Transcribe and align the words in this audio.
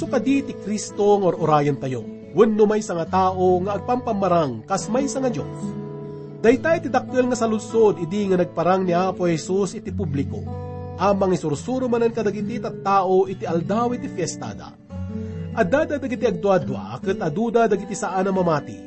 iso 0.00 0.08
kadi 0.08 0.40
ti 0.48 0.56
Kristo 0.56 1.20
ngor 1.20 1.36
orayan 1.44 1.76
tayo. 1.76 2.00
Wenno 2.32 2.64
may 2.64 2.80
nga 2.80 3.04
tao 3.04 3.60
nga 3.60 3.76
agpampamarang 3.76 4.64
kas 4.64 4.88
may 4.88 5.04
nga 5.04 5.28
Dios. 5.28 5.60
Daytay 6.40 6.80
ti 6.80 6.88
dakkel 6.88 7.28
nga 7.28 7.36
salusod 7.36 8.00
idi 8.00 8.24
nga 8.32 8.40
nagparang 8.40 8.88
ni 8.88 8.96
Apo 8.96 9.28
Jesus 9.28 9.76
iti 9.76 9.92
publiko. 9.92 10.40
Amang 10.96 11.36
isursuro 11.36 11.84
manan 11.84 12.16
kadagiti 12.16 12.56
tat 12.56 12.80
tao 12.80 13.28
iti 13.28 13.44
aldaw 13.44 13.92
iti 13.92 14.08
fiestada. 14.08 14.72
Adada 15.52 16.00
dagiti 16.00 16.24
agduadwa 16.24 16.96
ket 17.04 17.20
aduda 17.20 17.68
dagiti 17.68 17.92
saan 17.92 18.32
mamati. 18.32 18.80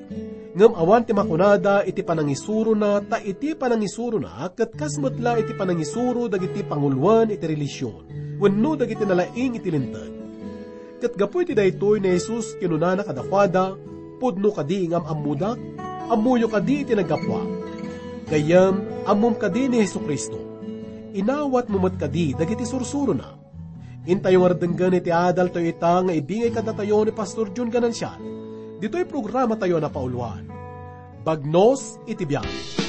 Ngem 0.57 0.73
awan 0.73 1.05
ti 1.05 1.13
makunada 1.13 1.85
iti 1.85 2.01
panangisuro 2.01 2.73
na 2.73 3.05
ta 3.05 3.21
iti 3.21 3.53
panangisuro 3.53 4.17
na 4.17 4.49
ket 4.49 4.73
kasmetla 4.73 5.37
iti 5.37 5.53
panangisuro 5.53 6.25
dagiti 6.25 6.65
panguluan 6.65 7.29
iti 7.29 7.45
relisyon. 7.45 8.01
Wenno 8.41 8.73
dagiti 8.73 9.05
nalaing 9.05 9.61
iti 9.61 9.69
lintag 9.69 10.22
Kat 11.03 11.19
gapoy 11.19 11.43
ti 11.43 11.51
daytoy 11.51 11.99
ni 11.99 12.15
Jesus 12.15 12.55
kinunana 12.63 13.03
kadakwada, 13.03 13.75
pudno 14.23 14.55
kadi 14.55 14.87
ngam 14.87 15.03
amudak, 15.03 15.59
amuyo 16.07 16.47
kadi 16.47 16.87
iti 16.87 16.95
nagapwa. 16.95 17.43
Gayam, 18.31 19.03
amum 19.03 19.35
kadi 19.35 19.67
ni 19.67 19.83
Heso 19.83 19.99
Kristo. 19.99 20.39
Inawat 21.11 21.67
mumat 21.67 21.99
kadi 21.99 22.31
dagiti 22.39 22.63
sursuro 22.63 23.11
na. 23.11 23.35
Intayo 24.07 24.47
nga 24.47 24.55
radenggan 24.55 24.95
iti 24.95 25.11
adal 25.11 25.51
to 25.51 25.59
ita 25.59 26.07
nga 26.07 26.15
ibingay 26.15 26.55
kadatayo 26.55 27.03
ni 27.03 27.11
Pastor 27.11 27.51
Jun 27.51 27.67
Ganansyal. 27.67 28.23
Dito'y 28.79 29.03
programa 29.03 29.59
tayo 29.59 29.83
na 29.83 29.91
pauluan. 29.91 30.47
Bagnos 31.27 31.99
iti 32.07 32.23
biyak. 32.23 32.82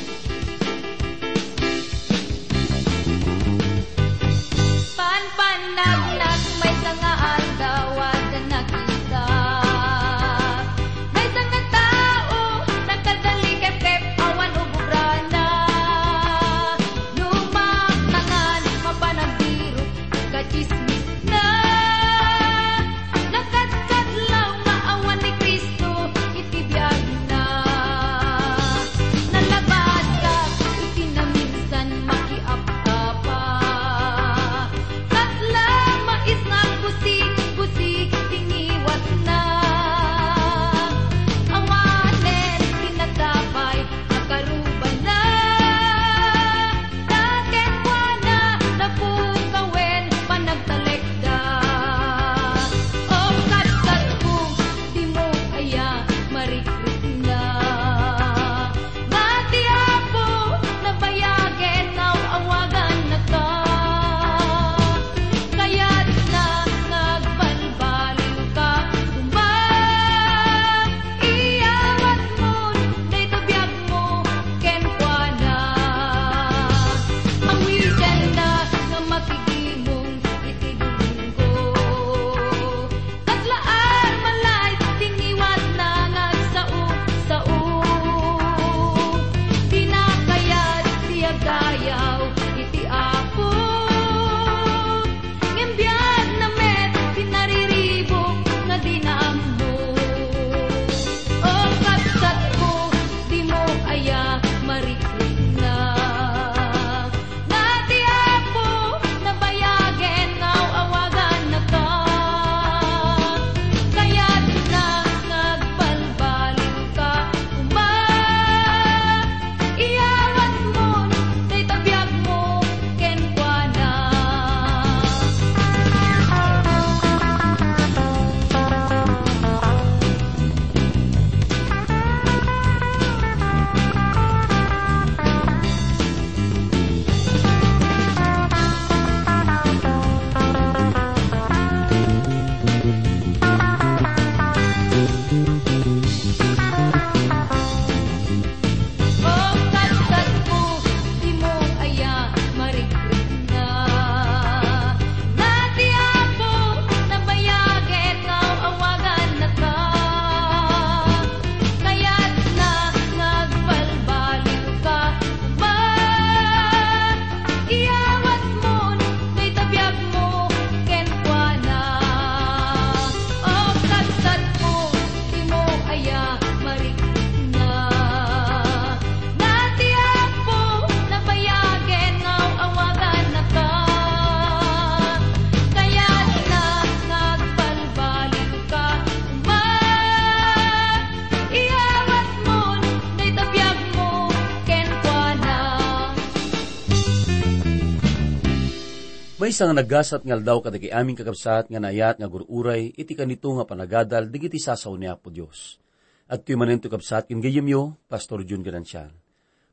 Isang 199.55 199.71
nagasat 199.71 200.27
ngal 200.27 200.43
daw 200.43 200.59
kadagi 200.67 200.91
aming 200.91 201.15
kakabsat 201.15 201.71
nga 201.71 201.79
nayat 201.79 202.19
nga 202.19 202.27
gururay 202.27 202.91
iti 202.91 203.15
kanito 203.15 203.55
nga 203.55 203.63
panagadal 203.63 204.27
digiti 204.27 204.59
sasaw 204.59 204.91
niya 204.99 205.15
po 205.15 205.31
Diyos. 205.31 205.79
At 206.27 206.43
tuy 206.43 206.59
manen 206.59 206.83
kakabsat 206.83 207.31
kin 207.31 207.39
gayemyo, 207.39 207.95
Pastor 208.11 208.43
Jun 208.43 208.67
Ganansyal. 208.67 209.15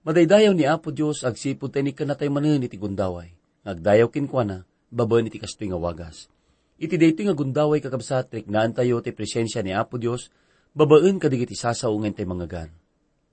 Madaydayaw 0.05 0.53
ni 0.53 0.69
Apo 0.69 0.93
Diyos 0.93 1.25
agsipod 1.25 1.73
tayo 1.73 1.81
ni 1.81 1.97
kanatay 1.97 2.29
manen 2.29 2.61
iti 2.61 2.77
gundaway. 2.77 3.33
Agdayaw 3.65 4.13
kin 4.13 4.29
kwa 4.29 4.45
na, 4.45 4.57
babaen 4.93 5.33
iti 5.33 5.41
kastoy 5.41 5.73
nga 5.73 5.81
wagas. 5.81 6.29
Iti 6.77 7.01
dayto 7.01 7.25
nga 7.25 7.33
gundaway 7.33 7.81
kakabsat, 7.81 8.29
triknaan 8.29 8.77
tayo 8.77 9.01
ti 9.01 9.09
presensya 9.09 9.65
ni 9.65 9.73
Apo 9.73 9.97
Diyos, 9.97 10.29
babaen 10.77 11.17
kadigiti 11.17 11.57
sasaw 11.57 11.89
ngayon 11.89 12.13
tayo 12.13 12.29
mangagan. 12.29 12.69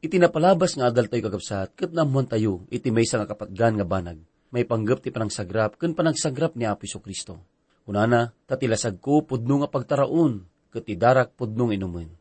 Iti 0.00 0.16
napalabas 0.16 0.80
nga 0.80 0.88
adal 0.88 1.12
tayo 1.12 1.28
kakabsat, 1.28 1.76
kat 1.76 1.92
namuan 1.92 2.24
tayo, 2.24 2.64
iti 2.72 2.88
may 2.88 3.04
nga 3.04 3.28
kapatgan 3.28 3.76
nga 3.76 3.84
banag 3.84 4.24
may 4.54 4.64
panggap 4.64 5.04
ti 5.04 5.12
panangsagrap, 5.12 5.76
kun 5.76 5.92
panangsagrap 5.92 6.56
ni 6.56 6.64
Apo 6.64 6.88
Kristo. 7.00 7.44
Kunana, 7.88 8.36
tatilasag 8.44 9.00
ko 9.00 9.24
pudno 9.24 9.64
nga 9.64 9.68
pagtaraon, 9.72 10.44
kat 10.68 10.84
ti 10.84 10.94
darak 10.96 11.32
pudnong 11.36 11.72
inumin. 11.72 12.12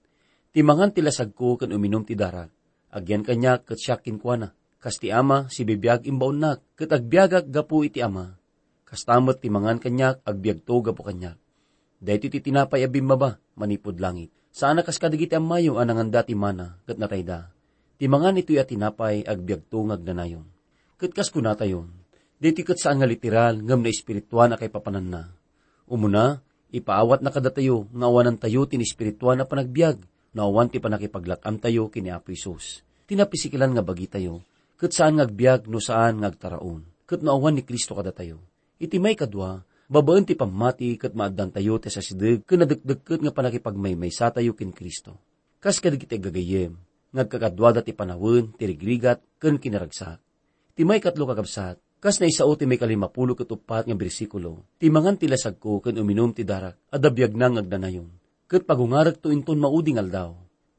Timangan 0.56 0.96
tilasag 0.96 1.36
ko 1.36 1.60
kan 1.60 1.70
uminom 1.76 2.08
ti 2.08 2.16
darak, 2.16 2.50
agyan 2.90 3.22
kanya 3.22 3.60
kat 3.60 3.78
siya 3.78 3.96
kinkwana. 4.00 4.56
Kas 4.78 5.02
ti 5.02 5.10
ama, 5.10 5.50
si 5.50 5.66
bibiyag 5.66 6.06
imbaon 6.06 6.38
nak, 6.38 6.64
kat 6.78 6.94
agbiagag 6.94 7.50
gapu 7.50 7.84
iti 7.84 8.00
ama. 8.00 8.38
Kas 8.88 9.04
tamot 9.04 9.42
timangan 9.44 9.82
kanya, 9.82 10.22
agbiag 10.24 10.64
to 10.64 10.80
gapu 10.80 11.04
kanya. 11.04 11.36
Dahito 11.98 12.30
ti 12.30 12.40
tinapay 12.40 12.86
abimaba, 12.86 13.42
manipod 13.58 13.98
langit. 13.98 14.30
Saan 14.54 14.80
kas 14.86 15.02
kadigiti 15.02 15.34
amayo 15.34 15.82
anangan 15.82 16.14
dati 16.14 16.38
mana, 16.38 16.78
kat 16.86 17.02
natayda. 17.02 17.52
Ti 17.98 18.06
mga 18.06 18.30
nito'y 18.38 18.62
at 18.62 18.70
tinapay 18.70 19.26
agbyagto 19.26 19.82
ngagdanayon. 19.82 20.46
Kat 21.02 21.12
kas 21.14 21.34
kunatayon, 21.34 21.90
dito 22.38 22.62
kat 22.62 22.78
saan 22.78 23.02
nga 23.02 23.10
literal, 23.10 23.66
ngam 23.66 23.82
na 23.82 23.90
espirituan 23.90 24.54
na 24.54 24.58
kay 24.62 24.70
papanan 24.70 25.10
na. 25.10 25.24
Umuna, 25.90 26.46
ipaawat 26.70 27.26
na 27.26 27.34
kadatayo, 27.34 27.90
nga 27.90 28.06
awanan 28.06 28.38
tayo 28.38 28.70
tin 28.70 28.86
espirituan 28.86 29.42
na 29.42 29.50
panagbiag, 29.50 29.98
na 30.38 30.46
awan 30.46 30.70
ti 30.70 30.78
panakipaglatam 30.78 31.58
tayo 31.58 31.90
kini 31.90 32.14
Apo 32.14 32.30
Isus. 32.30 32.86
Tinapisikilan 33.10 33.74
nga 33.74 33.82
bagi 33.82 34.06
tayo, 34.06 34.46
kat 34.78 34.94
saan 34.94 35.18
ngagbiag 35.18 35.66
no 35.66 35.82
saan 35.82 36.22
ngagtaraon, 36.22 36.86
kat 37.10 37.26
naawan 37.26 37.58
ni 37.58 37.64
Kristo 37.66 37.98
kada 37.98 38.14
tayo. 38.14 38.38
Iti 38.78 39.02
may 39.02 39.18
kadwa, 39.18 39.66
babaan 39.90 40.28
ti 40.28 40.38
pamati 40.38 40.94
kat 41.00 41.18
maadan 41.18 41.50
tayo 41.50 41.82
te 41.82 41.90
sa 41.90 42.06
sidig, 42.06 42.46
kanadagdagkat 42.46 43.24
nga 43.24 43.34
panakipagmaymay 43.34 44.14
sa 44.14 44.30
tayo 44.30 44.54
kin 44.54 44.70
Kristo. 44.70 45.18
Kas 45.58 45.82
kadigit 45.82 46.14
gagayem, 46.22 46.78
ngagkakadwada 47.16 47.82
ti 47.82 47.98
panawin, 47.98 48.54
ti 48.54 48.70
rigrigat, 48.70 49.24
kan 49.42 49.58
kinaragsak. 49.58 50.22
Ti 50.78 50.86
may 50.86 51.02
katlo 51.02 51.26
kakabsat, 51.26 51.82
kas 51.98 52.22
na 52.22 52.30
isao 52.30 52.54
ti 52.56 52.70
may 52.70 52.78
kalimapulo 52.78 53.34
katupat 53.34 53.90
nga 53.90 53.96
bersikulo, 53.98 54.66
ti 54.78 54.88
mangan 54.90 55.18
ti 55.18 55.26
lasag 55.26 55.58
ko 55.58 55.82
kan 55.82 55.98
uminom 55.98 56.32
ti 56.32 56.46
darak, 56.46 56.78
adabiyag 56.94 57.34
na 57.34 57.54
ngagdanayon. 57.54 58.10
Kat 58.48 58.64
pagungarag 58.64 59.20
to 59.20 59.34
inton 59.34 59.60
mauding 59.60 60.00
aldaw. 60.00 60.34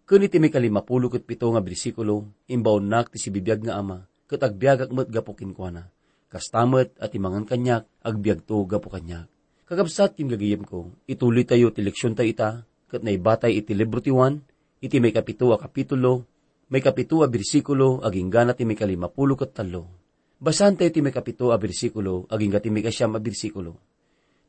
Kun 0.09 0.25
iti 0.25 0.41
may 0.41 0.49
kalimapulo 0.49 1.13
kat 1.13 1.29
pito 1.29 1.53
nga 1.53 1.61
bersikulo, 1.61 2.29
imbaon 2.49 2.89
nak 2.89 3.13
ti 3.13 3.21
si 3.21 3.29
bibiyag 3.29 3.69
nga 3.69 3.77
ama, 3.77 4.09
kat 4.31 4.41
agbiag 4.41 4.89
akmat 4.89 5.13
gapukin 5.13 5.53
kwa 5.53 5.69
na 5.69 5.85
kastamet 6.29 6.93
at 7.01 7.11
imangan 7.17 7.49
kanyak, 7.49 7.89
agbiag 8.05 8.45
to 8.45 8.69
gapo 8.69 8.93
kanyak. 8.93 9.27
Kagabsat 9.69 10.17
kim 10.17 10.33
gagayim 10.33 10.65
ko, 10.65 10.93
ituloy 11.05 11.45
tayo 11.45 11.73
ti 11.73 11.85
leksyon 11.85 12.17
tayo 12.17 12.29
ita, 12.29 12.51
kat 12.89 13.05
naibatay 13.05 13.61
iti 13.61 13.77
libro 13.77 14.01
ti 14.01 14.13
Juan, 14.13 14.41
iti 14.81 14.97
may 15.01 15.13
kapito 15.13 15.53
a 15.53 15.61
kapitulo, 15.61 16.25
may 16.73 16.81
kapito 16.81 17.21
a 17.21 17.29
bersikulo, 17.29 18.01
aging 18.05 18.33
gana 18.33 18.53
ti 18.57 18.65
may 18.65 18.77
kalimapulo 18.77 19.37
kat 19.37 19.57
talo. 19.57 19.98
Basan 20.39 20.79
tayo 20.79 20.95
ti 20.95 21.03
kapito 21.03 21.51
a 21.51 21.59
bersikulo, 21.59 22.31
aging 22.31 22.55
gati 22.55 22.71
may 22.71 22.87
kasyam 22.87 23.19
a 23.19 23.21
bersikulo. 23.21 23.75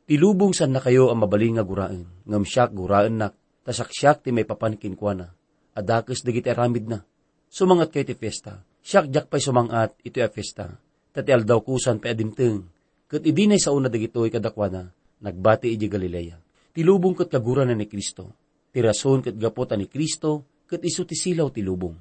Tilubong 0.06 0.54
san 0.54 0.70
na 0.70 0.78
kayo 0.78 1.10
ang 1.10 1.18
mabaling 1.18 1.58
nga 1.58 1.66
guraan, 1.66 2.06
ngam 2.22 2.46
siyak 2.46 2.70
guraan 2.70 3.18
nak, 3.18 3.34
tasaksak 3.66 4.22
ti 4.22 4.30
may 4.30 4.46
papankin 4.46 4.94
kwa 4.94 5.18
na, 5.18 5.26
adakes 5.74 6.22
digit 6.22 6.46
aramid 6.46 6.86
na. 6.86 7.02
Sumangat 7.50 7.90
kayo 7.90 8.06
ti 8.06 8.14
festa, 8.14 8.62
siyak 8.78 9.10
jak 9.10 9.26
pa'y 9.26 9.42
sumangat 9.42 9.98
ito 10.06 10.22
a 10.22 10.30
festa, 10.30 10.70
tati 11.10 11.30
aldaw 11.34 11.58
kusan 11.58 11.98
pa 11.98 12.14
adimteng. 12.14 12.62
Kat 13.10 13.26
idinay 13.26 13.58
sa 13.58 13.74
una 13.74 13.90
dagitoy 13.90 14.30
kadakwana, 14.30 14.86
nagbati 15.26 15.74
iji 15.74 15.90
Galilea. 15.90 16.38
Tilubong 16.70 17.18
kat 17.18 17.34
kagura 17.34 17.66
na 17.66 17.74
ni 17.74 17.90
Kristo. 17.90 18.30
Tirason 18.70 19.26
kat 19.26 19.34
gapota 19.34 19.74
ni 19.74 19.90
Kristo, 19.90 20.46
kat 20.70 20.86
isu 20.86 21.02
ti 21.02 21.18
silaw 21.18 21.50
tilubong. 21.50 21.98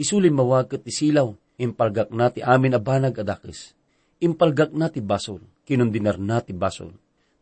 Isulim 0.00 0.32
mawag 0.32 0.72
kat 0.72 0.88
ti 0.88 0.92
silaw, 0.92 1.28
impalgak 1.56 2.12
na 2.12 2.28
ti 2.32 2.40
amin 2.44 2.76
abanag 2.76 3.20
adakes. 3.20 3.72
Impalgak 4.20 4.72
na 4.72 4.88
ti 4.88 5.04
basol, 5.04 5.44
kinundinar 5.68 6.16
na 6.16 6.40
ti 6.40 6.56
basol. 6.56 6.92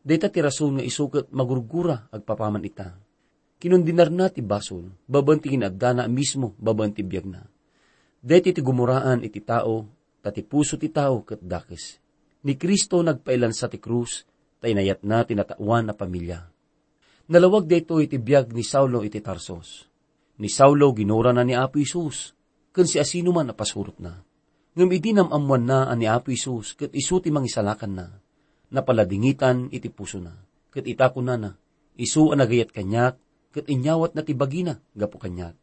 Deta 0.05 0.29
ti 0.29 0.43
rason 0.43 0.79
nga 0.79 0.85
isukat 0.85 1.31
magurgura 1.31 2.11
agpapaman 2.11 2.67
ita. 2.67 2.93
Kinundinar 3.63 4.11
na 4.11 4.29
ti 4.29 4.43
basol, 4.43 4.91
babantingin 5.07 5.65
adana 5.65 6.05
mismo, 6.11 6.53
babanti 6.61 7.01
biyag 7.01 7.27
na. 7.31 7.43
Deti 8.21 8.53
ti 8.53 8.61
gumuraan 8.61 9.25
iti 9.25 9.41
tao, 9.41 9.89
tati 10.21 10.45
puso 10.45 10.77
ti 10.77 10.93
tao 10.93 11.25
kat 11.25 11.41
dakes. 11.41 12.03
Ni 12.45 12.61
Kristo 12.61 13.01
nagpailan 13.01 13.57
sa 13.57 13.73
ti 13.73 13.81
krus, 13.81 14.29
tainayat 14.61 15.01
na 15.07 15.25
tinatawan 15.25 15.89
na 15.89 15.95
pamilya. 15.97 16.45
Nalawag 17.25 17.65
dito 17.65 17.97
iti 18.05 18.21
biyag 18.21 18.53
ni 18.53 18.61
Saulo 18.61 19.01
iti 19.01 19.25
Tarsos. 19.25 19.89
Ni 20.37 20.53
Saulo 20.53 20.93
ginura 20.93 21.33
na 21.33 21.41
ni 21.41 21.57
Apo 21.57 21.81
Isus, 21.81 22.34
kun 22.75 22.91
si 22.91 22.99
asino 22.99 23.31
man 23.31 23.47
napasurot 23.47 24.03
na. 24.03 24.27
Ngam 24.75 24.91
iti 24.91 25.15
namamuan 25.15 25.63
na 25.63 25.87
ani 25.87 26.11
Apo 26.11 26.35
Isus, 26.35 26.75
kat 26.75 26.91
isu 26.91 27.23
ti 27.23 27.31
mangisalakan 27.31 27.93
na. 27.95 28.07
Napaladingitan 28.75 29.71
iti 29.71 29.87
puso 29.87 30.19
na, 30.19 30.35
kat 30.75 30.83
itako 30.83 31.23
na 31.23 31.39
na, 31.39 31.51
isu 31.95 32.35
ang 32.35 32.43
nagayat 32.43 32.75
kanyak, 32.75 33.15
kat 33.55 33.71
inyawat 33.71 34.19
na 34.19 34.27
ti 34.27 34.35
bagina, 34.35 34.83
gapo 34.99 35.23
kanyak. 35.23 35.55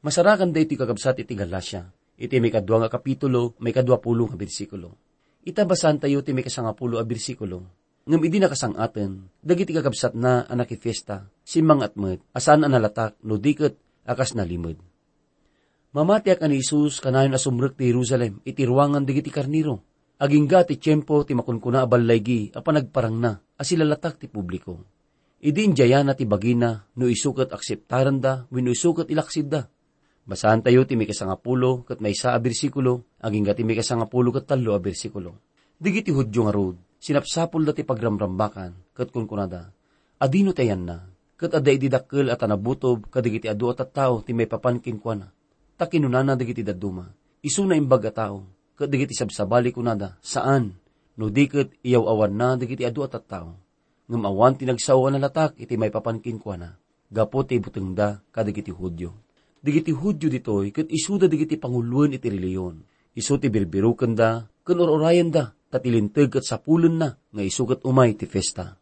Masarakan 0.00 0.56
da 0.56 0.64
iti 0.64 0.80
kagabsat 0.80 1.20
iti 1.20 1.36
Galasya, 1.36 1.92
iti 2.16 2.40
may 2.40 2.48
kadwa 2.48 2.80
nga 2.80 2.88
kapitulo, 2.88 3.52
may 3.60 3.76
kadwa 3.76 4.00
pulo 4.00 4.24
nga 4.32 4.40
bersikulo. 4.40 4.96
Itabasan 5.44 6.00
tayo 6.00 6.24
ti 6.24 6.32
may 6.32 6.40
kasangapulo 6.40 6.96
a 6.96 7.04
bersikulo. 7.04 7.68
Ngam 8.08 8.24
idi 8.24 8.40
nakasangatan, 8.40 9.28
dagiti 9.44 9.76
kagabsat 9.76 10.16
na 10.16 10.48
anak 10.48 10.72
fiesta, 10.80 11.28
simang 11.44 11.84
at 11.84 12.00
met, 12.00 12.24
asan 12.32 12.64
ang 12.64 12.72
nalatak, 12.72 13.20
no 13.20 13.36
diket, 13.36 13.76
akas 14.08 14.32
nalimod. 14.32 14.80
Mamatiak 15.88 16.44
ani 16.44 16.60
Isus 16.60 17.00
kanayon 17.00 17.32
asumrek 17.32 17.72
ti 17.72 17.88
Jerusalem, 17.88 18.44
iti 18.44 18.68
ruangan 18.68 19.08
digiti 19.08 19.32
karniro. 19.32 19.80
Agingga 20.20 20.68
ti 20.68 20.76
tiyempo 20.76 21.24
ti 21.24 21.32
makunkuna 21.32 21.88
abalaygi, 21.88 22.52
a 22.52 22.60
panagparang 22.60 23.16
na, 23.16 23.40
asilalatak 23.56 24.20
ti 24.20 24.28
publiko. 24.28 24.84
Idin 25.40 25.72
jaya 25.72 26.04
na 26.04 26.12
ti 26.12 26.28
bagina, 26.28 26.84
no 26.92 27.08
isukat 27.08 27.48
akseptaran 27.56 28.20
da, 28.20 28.44
wino 28.52 28.68
isukat 28.68 29.08
ilaksid 29.08 29.48
da. 29.48 29.64
Basahan 30.28 30.60
tayo 30.60 30.84
ti 30.84 30.92
may 30.92 31.08
kasangapulo, 31.08 31.88
kat 31.88 32.04
may 32.04 32.12
isa 32.12 32.36
a 32.36 32.38
bersikulo, 32.42 33.16
aging 33.24 33.48
gati 33.48 33.64
may 33.64 33.72
kasangapulo 33.72 34.28
kat 34.28 34.44
talo 34.44 34.76
a 34.76 34.80
bersikulo. 34.84 35.40
Digiti 35.80 36.12
hudyo 36.12 36.44
nga 36.44 36.52
rod, 36.52 36.76
sinapsapol 37.00 37.64
da 37.64 37.72
ti 37.72 37.88
pagramrambakan, 37.88 38.92
kat 38.92 39.08
kunkunada. 39.08 39.72
Adino 40.20 40.52
tayan 40.52 40.84
na, 40.84 41.00
kat 41.40 41.56
aday 41.56 41.80
didakkel 41.80 42.28
at 42.28 42.44
anabutob, 42.44 43.08
kadigiti 43.08 43.48
adu 43.48 43.72
at 43.72 43.80
tao 43.88 44.20
ti 44.20 44.36
may 44.36 44.44
papankin 44.44 45.00
kwa 45.00 45.16
na. 45.16 45.28
Takinunana 45.78 46.34
digiti 46.34 46.66
daduma, 46.66 47.06
isu 47.38 47.62
na 47.62 47.78
imbag 47.78 48.10
a 48.10 48.12
tao, 48.12 48.42
kat 48.74 48.90
digiti 48.90 49.14
sabsabali 49.14 49.70
kunada, 49.70 50.18
saan? 50.18 50.74
No 51.14 51.30
diket 51.30 51.78
iyaw 51.86 52.02
awan 52.02 52.34
na 52.34 52.58
digiti 52.58 52.82
adu 52.82 53.06
at 53.06 53.14
tao. 53.30 53.54
Ngam 54.10 54.26
awan 54.26 54.58
tinagsawa 54.58 55.14
na 55.14 55.22
latak 55.22 55.54
iti 55.54 55.78
may 55.78 55.94
papankin 55.94 56.42
kwa 56.42 56.58
na. 56.58 56.68
Gapo 57.08 57.46
ti 57.46 57.62
buteng 57.62 57.94
da 57.94 58.18
kadigiti 58.34 58.74
hudyo 58.74 59.14
digiti 59.62 59.90
hudyo 59.90 60.30
ditoy, 60.30 60.70
kat 60.70 60.88
isuda 60.90 61.26
digiti 61.26 61.58
panguluan 61.58 62.14
iti 62.14 62.30
reliyon. 62.30 62.82
Isu 63.18 63.42
ti 63.42 63.50
birbirukan 63.50 64.14
da, 64.14 64.46
kan 64.62 64.78
ororayan 64.78 65.34
da, 65.34 65.54
tatilintag 65.70 66.38
at 66.38 66.46
sapulan 66.46 66.94
na, 66.94 67.08
nga 67.34 67.42
isukat 67.42 67.82
umay 67.82 68.14
ti 68.14 68.30
festa. 68.30 68.78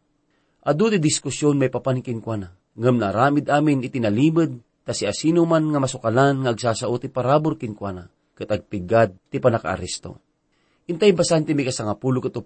Ado 0.61 0.85
ti 0.93 1.01
diskusyon 1.01 1.57
may 1.57 1.73
papanikin 1.73 2.21
kwa 2.21 2.35
na, 2.37 2.49
ngam 2.77 3.01
naramid 3.01 3.49
amin 3.49 3.81
iti 3.81 3.97
nalimad, 3.97 4.53
ta 4.87 4.95
si 4.95 5.03
asino 5.03 5.43
man 5.43 5.67
nga 5.67 5.83
masukalan 5.83 6.47
nga 6.47 6.55
agsasao 6.55 6.95
ti 6.95 7.11
parabor 7.11 7.59
kinkwana, 7.59 8.07
kat 8.31 8.47
agpigad 8.47 9.11
ti 9.27 9.43
panakaaresto. 9.43 10.23
Intay 10.87 11.11
basan 11.11 11.43
ti 11.43 11.51
may 11.51 11.67
kasangapulo 11.67 12.23
kat 12.23 12.39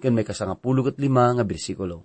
kan 0.00 0.12
may 0.16 0.24
kasangapulo 0.24 0.80
kat 0.88 0.96
nga 0.96 1.44
bersikulo. 1.44 2.00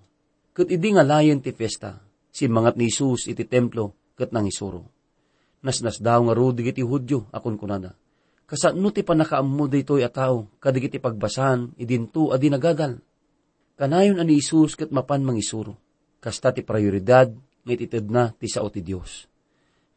Kat 0.51 0.67
idi 0.67 0.91
nga 0.91 1.07
layan 1.07 1.39
ti 1.39 1.55
festa, 1.55 2.03
si 2.27 2.51
mangat 2.51 2.75
ni 2.75 2.91
Isus 2.91 3.31
iti 3.31 3.47
templo, 3.47 3.95
kat 4.19 4.35
nang 4.35 4.43
isuro 4.43 4.99
nasnas 5.59 5.99
daw 5.99 6.23
nga 6.27 6.33
ro 6.35 6.55
digiti 6.55 6.83
hudyo 6.83 7.27
akon 7.35 7.59
kunada. 7.59 7.95
Kasano 8.49 8.89
ti 8.89 9.05
panakaammo 9.05 9.69
daytoy 9.69 10.01
a 10.01 10.09
tao, 10.09 10.49
kadigiti 10.57 10.97
pagbasan, 10.97 11.77
idinto 11.77 12.33
adi 12.33 12.49
nagadal. 12.49 12.97
Kanayon 13.77 14.17
ani 14.17 14.41
Isus 14.41 14.73
kat 14.73 14.89
mapan 14.89 15.21
mangisuro. 15.21 15.77
Kasta 16.17 16.51
ti 16.51 16.65
prioridad, 16.65 17.29
nga 17.61 17.71
ititid 17.71 18.09
na 18.09 18.33
ti 18.33 18.49
sao 18.49 18.67
ti 18.73 18.81
Diyos. 18.81 19.29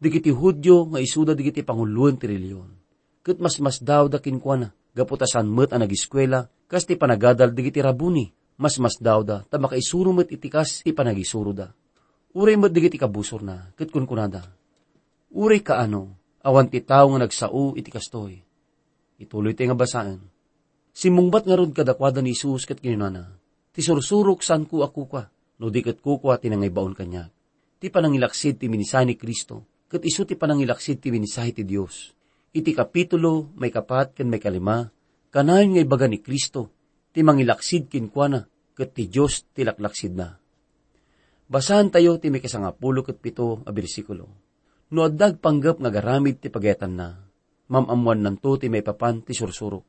Digiti 0.02 0.35
hudyo 0.35 0.90
nga 0.90 0.99
isuda 0.99 1.38
digiti 1.38 1.62
panguluan 1.62 2.18
ti 2.18 2.26
reliyon. 2.26 2.75
Kat 3.23 3.38
mas 3.38 3.62
mas 3.62 3.78
daw 3.78 4.11
dakin 4.11 4.42
kwa 4.42 4.59
na, 4.59 4.68
gaputasan 4.99 5.47
met 5.47 5.71
ang 5.71 5.87
nagiskwela, 5.87 6.50
kas 6.66 6.82
ti 6.82 6.99
panagadal 6.99 7.54
digiti 7.54 7.78
rabuni, 7.78 8.35
mas 8.59 8.82
mas 8.82 8.99
daw 8.99 9.23
da, 9.23 9.47
ta 9.47 9.62
makaisuro 9.62 10.11
met 10.11 10.26
itikas 10.26 10.82
ti 10.82 10.90
panagisuro 10.90 11.54
da. 11.54 11.71
Uray 12.35 12.59
met 12.59 12.75
digiti 12.75 12.99
kabusor 12.99 13.47
na, 13.47 13.71
kat 13.78 13.94
kun 13.94 14.02
kunada, 14.11 14.42
Uri 15.32 15.64
ka 15.64 15.80
ano, 15.80 16.12
awan 16.44 16.68
ti 16.68 16.85
tao 16.85 17.09
nga 17.14 17.25
nagsao 17.25 17.73
iti 17.73 17.88
kastoy. 17.88 18.37
Ituloy 19.16 19.56
ti 19.56 19.64
nga 19.64 19.73
basaan. 19.73 20.21
Simungbat 20.92 21.49
nga 21.49 21.56
rod 21.56 21.73
kadakwada 21.73 22.21
ni 22.21 22.37
Isus 22.37 22.68
kat 22.68 22.85
kinunana. 22.85 23.32
Ti 23.73 23.80
sursurok 23.80 24.44
san 24.44 24.68
ku 24.68 24.85
ako 24.85 25.02
ka, 25.09 25.32
no 25.56 25.73
di 25.73 25.80
kat 25.80 26.04
kukwa 26.04 26.37
tinangay 26.37 26.68
baon 26.68 26.92
kanya. 26.92 27.32
Ti 27.80 27.88
panangilaksid 27.88 28.61
ti 28.61 28.68
minisay 28.68 29.09
ni 29.09 29.16
Kristo, 29.16 29.72
kat 29.92 30.00
isu 30.00 30.25
ti 30.25 30.40
panangilaksid 30.40 31.04
ti 31.04 31.12
minisay 31.12 31.52
ti 31.52 31.68
Dios. 31.68 32.16
Iti 32.56 32.72
kapitulo, 32.72 33.52
may 33.61 33.68
kapat 33.68 34.16
ken 34.16 34.32
may 34.32 34.40
kalima, 34.40 34.88
kanayon 35.28 35.76
ngay 35.76 35.84
baga 35.84 36.08
ni 36.08 36.25
Kristo, 36.25 36.72
ti 37.12 37.20
mangilaksid 37.20 37.92
kinkwana, 37.92 38.49
kat 38.72 38.96
ti 38.96 39.12
Dios 39.12 39.44
ti 39.52 39.68
laklaksid 39.68 40.16
na. 40.16 40.40
Basahan 41.52 41.92
tayo 41.92 42.16
ti 42.16 42.32
may 42.32 42.40
kasangapulo 42.40 43.04
kat 43.04 43.20
pito 43.20 43.61
a 43.68 43.70
bersikulo 43.76 44.52
no 44.92 45.08
addag 45.08 45.40
panggap 45.40 45.80
nga 45.80 45.90
garamid 45.90 46.38
ti 46.38 46.52
pagetan 46.52 46.92
na. 46.94 47.08
Mamamuan 47.72 48.20
nanto 48.20 48.61
ti 48.61 48.68
may 48.68 48.84
papan 48.84 49.25
ti 49.25 49.32
sursurok. 49.32 49.84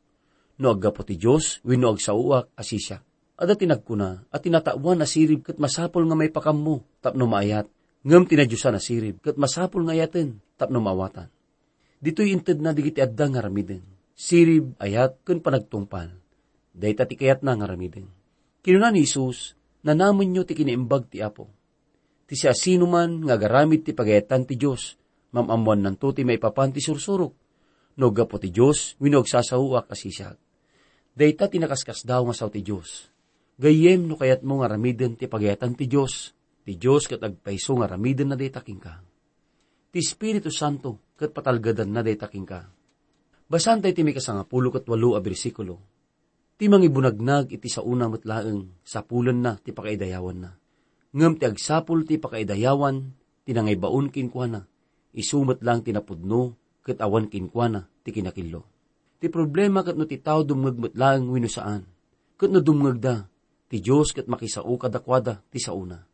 No 0.63 0.71
aggapo 0.71 1.03
ti 1.03 1.19
Diyos, 1.19 1.59
wino 1.67 1.91
agsauak 1.91 2.55
asisya. 2.55 3.03
Ada 3.35 3.59
tinagkuna 3.59 4.31
at 4.31 4.39
tinatawan 4.39 5.03
na 5.03 5.07
sirib 5.09 5.43
kat 5.43 5.59
masapol 5.59 6.07
nga 6.07 6.15
may 6.15 6.31
pakam 6.31 6.63
mo, 6.63 6.87
tapno 7.03 7.27
maayat. 7.27 7.67
Ngam 8.03 8.27
tinadyusan 8.27 8.75
na 8.75 8.83
sirib 8.83 9.23
kat 9.23 9.39
masapol 9.39 9.87
nga 9.87 9.95
ayaten, 9.95 10.43
tapno 10.59 10.83
maawatan. 10.83 11.31
Dito'y 12.03 12.35
inted 12.35 12.59
na 12.59 12.75
digiti 12.75 12.99
adda 12.99 13.31
nga 13.31 13.39
ramiden. 13.39 13.79
Sirib 14.11 14.75
ayat 14.75 15.23
kun 15.23 15.39
panagtungpal. 15.39 16.11
Day 16.75 16.91
tati 16.99 17.15
kayat 17.15 17.47
na 17.47 17.55
nga 17.55 17.63
ramiden. 17.63 18.11
Kinuna 18.59 18.91
ni 18.91 19.07
Isus, 19.07 19.55
na 19.87 19.95
naman 19.95 20.35
nyo 20.35 20.43
ti 20.43 20.51
kiniimbag 20.51 21.07
ti 21.07 21.23
Apo. 21.23 21.47
Ti 22.27 22.35
siya 22.35 22.51
sino 22.51 22.91
man 22.91 23.23
nga 23.23 23.39
garamid 23.39 23.87
ti 23.87 23.95
pagayatan 23.95 24.43
ti 24.47 24.59
Diyos, 24.59 24.99
mamamuan 25.31 25.79
ng 25.83 25.95
tuti 25.95 26.27
may 26.27 26.39
papanti 26.39 26.83
sursurok. 26.83 27.33
No 27.99 28.11
gapo 28.11 28.35
ti 28.35 28.51
Diyos, 28.51 28.99
winog 28.99 29.31
sasawa 29.31 29.87
kasisag. 29.87 30.35
Dayta 31.13 31.47
tinakaskas 31.47 32.03
daw 32.03 32.25
nga 32.27 32.35
saw 32.35 32.51
ti 32.51 32.65
Diyos. 32.65 33.07
Gayem 33.55 34.09
no 34.09 34.19
kayat 34.19 34.41
mo 34.41 34.59
nga 34.59 34.71
ramiden 34.75 35.15
ti 35.15 35.29
pagayatan 35.29 35.77
ti 35.77 35.85
Diyos, 35.85 36.35
ti 36.63 36.79
Diyos 36.79 37.11
kat 37.11 37.19
agpaiso 37.19 37.75
nga 37.75 37.91
ramiden 37.91 38.31
na 38.31 38.39
dayta 38.39 38.63
king 38.63 38.79
ka. 38.79 39.03
Ti 39.91 39.97
Espiritu 39.99 40.49
Santo 40.49 41.13
kat 41.19 41.35
patalgadan 41.35 41.91
na 41.91 41.99
dayta 41.99 42.31
king 42.31 42.47
ka. 42.47 42.71
Basan 43.45 43.83
tayo 43.83 43.91
ti 43.91 44.01
may 44.01 44.15
kasangapulo 44.15 44.71
kat 44.71 44.87
walo 44.87 45.13
a 45.13 45.21
bersikulo. 45.21 45.75
Ti 46.57 46.71
mangibunagnag 46.71 47.51
iti 47.51 47.67
sa 47.67 47.83
una 47.83 48.07
matlaeng, 48.07 48.79
sapulan 48.81 49.43
na 49.43 49.59
ti 49.59 49.75
pakaidayawan 49.75 50.37
na. 50.39 50.51
Ngam 51.13 51.37
ti 51.37 51.45
agsapul 51.45 52.07
ti 52.07 52.17
pakaidayawan, 52.17 53.13
tinangay 53.45 53.77
baon 53.77 54.09
kinkwana, 54.09 54.63
isumat 55.13 55.61
lang 55.61 55.83
tinapudno, 55.83 56.55
kat 56.81 57.03
awan 57.03 57.27
kinkwana, 57.29 57.85
ti 58.01 58.15
kinakilo. 58.15 58.65
Ti 59.19 59.27
problema 59.27 59.83
kat 59.83 59.99
no 59.99 60.07
ti 60.07 60.17
tao 60.23 60.41
dumngagmat 60.41 60.95
lang 60.95 61.27
wino 61.27 61.51
saan. 61.51 61.83
Kat 62.39 62.49
no 62.49 62.63
dumngagda, 62.63 63.27
ti 63.67 63.83
Diyos 63.83 64.15
kat 64.15 64.25
makisao 64.25 64.73
kadakwada 64.79 65.43
ti 65.51 65.59
sa 65.59 65.75
una. 65.75 66.12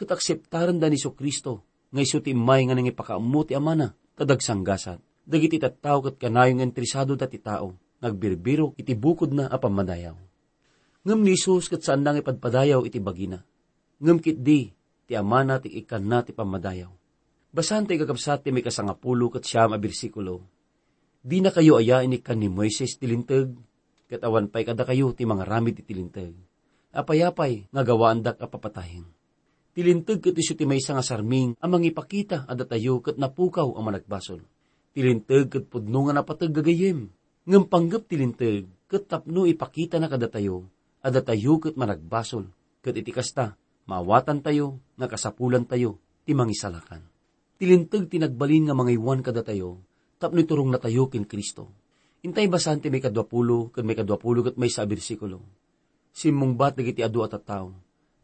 Kat 0.00 0.16
akseptaran 0.16 0.80
da 0.80 0.88
ni 0.88 0.96
so 0.96 1.12
Kristo, 1.12 1.60
nga 1.92 2.00
iso 2.00 2.24
ti 2.24 2.32
imay 2.32 2.64
nga 2.64 2.72
nangipakaamu 2.72 3.44
ti 3.44 3.52
amana, 3.52 3.92
kadagsanggasat. 4.16 4.96
Dagiti 5.28 5.60
tattao 5.60 6.00
kat 6.00 6.16
kanayo 6.16 6.56
nga 6.56 6.64
entrisado 6.64 7.12
da 7.20 7.28
ti 7.28 7.36
tao, 7.36 7.76
nagbirbiro 8.00 8.72
iti 8.80 8.96
bukod 8.96 9.36
na 9.36 9.52
apamadayaw. 9.52 10.16
Ngam 11.04 11.20
ni 11.20 11.36
Jesus 11.36 11.68
kat 11.68 11.84
saan 11.84 12.00
nang 12.00 12.16
ipadpadayaw 12.16 12.80
iti 12.88 12.96
bagina. 12.96 13.44
Ngam 14.00 14.24
kit 14.24 14.40
di, 14.40 14.72
ti 15.04 15.12
amana 15.12 15.60
ti 15.60 15.68
ikan 15.84 16.08
na 16.08 16.24
ti 16.24 16.32
pamadayaw. 16.32 16.88
Basan 17.52 17.84
ti 17.84 18.00
kakabsat 18.00 18.48
ti 18.48 18.56
may 18.56 18.64
kasangapulo 18.64 19.28
kat 19.28 19.44
siyam 19.44 19.76
a 19.76 19.78
bersikulo. 19.80 20.48
Di 21.20 21.44
na 21.44 21.52
kayo 21.52 21.76
aya 21.76 22.00
inikan 22.00 22.40
ni 22.40 22.48
Moises 22.48 22.96
tilintag, 22.96 23.52
kat 24.08 24.24
awan 24.24 24.48
pa'y 24.48 24.64
kada 24.64 24.88
kayo 24.88 25.12
ti 25.12 25.28
mga 25.28 25.44
ramid 25.44 25.76
ti 25.76 25.84
tilintag. 25.84 26.32
Apayapay 26.96 27.68
nga 27.68 27.84
gawaandak 27.84 28.40
apapatahin. 28.40 29.04
Tilintag 29.70 30.18
kat 30.18 30.34
iso 30.34 30.58
ti 30.58 30.66
may 30.66 30.82
nga 30.82 31.04
sarming 31.04 31.54
amang 31.62 31.86
ipakita 31.86 32.44
adatayo 32.50 32.98
kat 33.00 33.16
napukaw 33.16 33.78
ang 33.78 33.86
managbasol. 33.86 34.42
Tilintag 34.90 35.46
kat 35.48 35.64
pudno 35.70 36.10
nga 36.10 36.14
napatag 36.18 36.50
gagayem. 36.50 37.06
Ngam 37.46 37.64
panggap 37.70 38.10
tilintag 38.10 38.66
kat 38.90 39.06
tapno 39.06 39.46
ipakita 39.46 40.02
na 40.02 40.10
kadatayo 40.10 40.66
adatayo 41.00 41.56
kat 41.60 41.74
managbasol. 41.76 42.48
Kat 42.80 42.96
itikasta, 42.96 43.56
mawatan 43.84 44.40
tayo, 44.40 44.80
nga 44.96 45.08
kasapulan 45.08 45.68
tayo, 45.68 46.00
ti 46.24 46.32
mangisalakan. 46.32 47.04
Tilintag 47.60 48.08
tinagbalin 48.08 48.68
nga 48.68 48.76
mga 48.76 48.96
iwan 48.96 49.20
kada 49.20 49.44
tayo, 49.44 49.84
tapno 50.16 50.40
turong 50.44 50.72
na 50.72 50.80
tayo 50.80 51.12
kin 51.12 51.28
Kristo. 51.28 51.68
Intay 52.24 52.48
basan 52.48 52.80
ti 52.80 52.88
may 52.92 53.00
kadwapulo, 53.00 53.72
kan 53.72 53.84
may 53.84 53.96
kadwapulo 53.96 54.44
kat 54.44 54.56
may 54.56 54.72
sa 54.72 54.84
bersikulo. 54.84 55.40
Simong 56.12 56.56
bat 56.56 56.76
nagiti 56.76 57.04
adu 57.04 57.24
at 57.24 57.36
tao, 57.44 57.72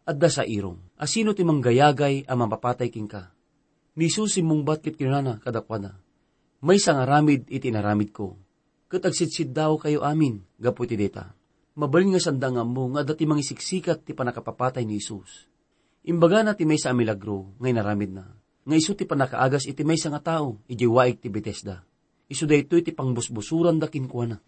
adda 0.07 0.31
sa 0.31 0.47
irong, 0.47 0.79
asino 0.97 1.35
ti 1.35 1.43
manggayagay 1.43 2.31
ang 2.31 2.47
mapapatay 2.47 2.89
king 2.89 3.11
ka. 3.11 3.35
Ni 3.99 4.07
simong 4.09 4.63
bat 4.63 4.81
kit 4.81 4.95
kinana 4.95 5.43
kadakwana. 5.43 5.99
May 6.63 6.79
sangaramid 6.79 7.51
iti 7.51 7.69
naramid 7.69 8.15
ko. 8.15 8.39
Kat 8.87 9.03
agsitsid 9.03 9.51
daw 9.51 9.77
kayo 9.77 10.07
amin, 10.07 10.47
gapu 10.57 10.87
ti 10.87 10.95
deta. 10.95 11.35
Mabalin 11.77 12.15
nga 12.15 12.23
sandang 12.23 12.63
mo 12.65 12.89
nga 12.95 13.03
dati 13.05 13.27
mangisiksikat 13.27 14.07
ti 14.07 14.15
panakapapatay 14.15 14.87
ni 14.87 15.03
Isus. 15.03 15.51
Imbaga 16.07 16.47
na 16.47 16.55
ti 16.55 16.63
may 16.65 16.79
sa 16.79 16.95
milagro, 16.95 17.59
ngay 17.59 17.75
naramid 17.75 18.15
na 18.15 18.25
nga 18.67 18.75
iso 18.75 18.99
ti 18.99 19.07
panakaagas 19.07 19.71
iti 19.71 19.87
may 19.87 19.95
nga 19.95 20.19
tao, 20.19 20.59
iji 20.67 20.91
waig 20.91 21.23
ti 21.23 21.31
Bethesda. 21.31 21.87
Iso 22.27 22.51
da 22.51 22.59
ito 22.59 22.75
iti 22.75 22.91
pangbusbusuran 22.91 23.79
da 23.79 23.87
kinkwana. 23.87 24.43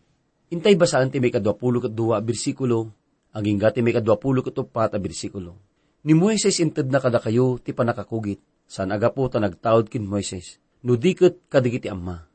Intay 0.51 0.75
basaan 0.75 1.15
ti 1.15 1.23
may 1.23 1.31
kadwapulo 1.31 1.79
kat 1.79 1.95
duwa 1.95 2.19
bersikulo, 2.19 2.91
aging 3.39 3.63
gati 3.63 3.79
may 3.81 3.95
kadwapulo 3.95 4.43
kat 4.43 4.59
upat 4.59 4.93
a 4.93 4.99
bersikulo. 4.99 5.55
Ni 6.03 6.19
Moises 6.19 6.59
inted 6.59 6.91
na 6.91 6.99
kada 6.99 7.23
kayo 7.23 7.63
ti 7.63 7.71
panakakugit, 7.71 8.43
saan 8.67 8.91
aga 8.91 9.15
po 9.15 9.31
ta 9.31 9.39
nagtaod 9.39 9.87
kin 9.87 10.03
Moises, 10.03 10.59
no 10.83 10.99
di 10.99 11.15
kat 11.15 11.47
kadigiti 11.47 11.87
amma. 11.87 12.27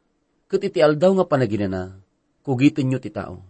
Kat 0.47 0.63
iti 0.63 0.79
aldaw 0.79 1.19
nga 1.19 1.25
panaginana, 1.27 1.99
kugitin 2.41 2.87
nyo 2.87 2.99
ti 3.03 3.11
tao. 3.11 3.43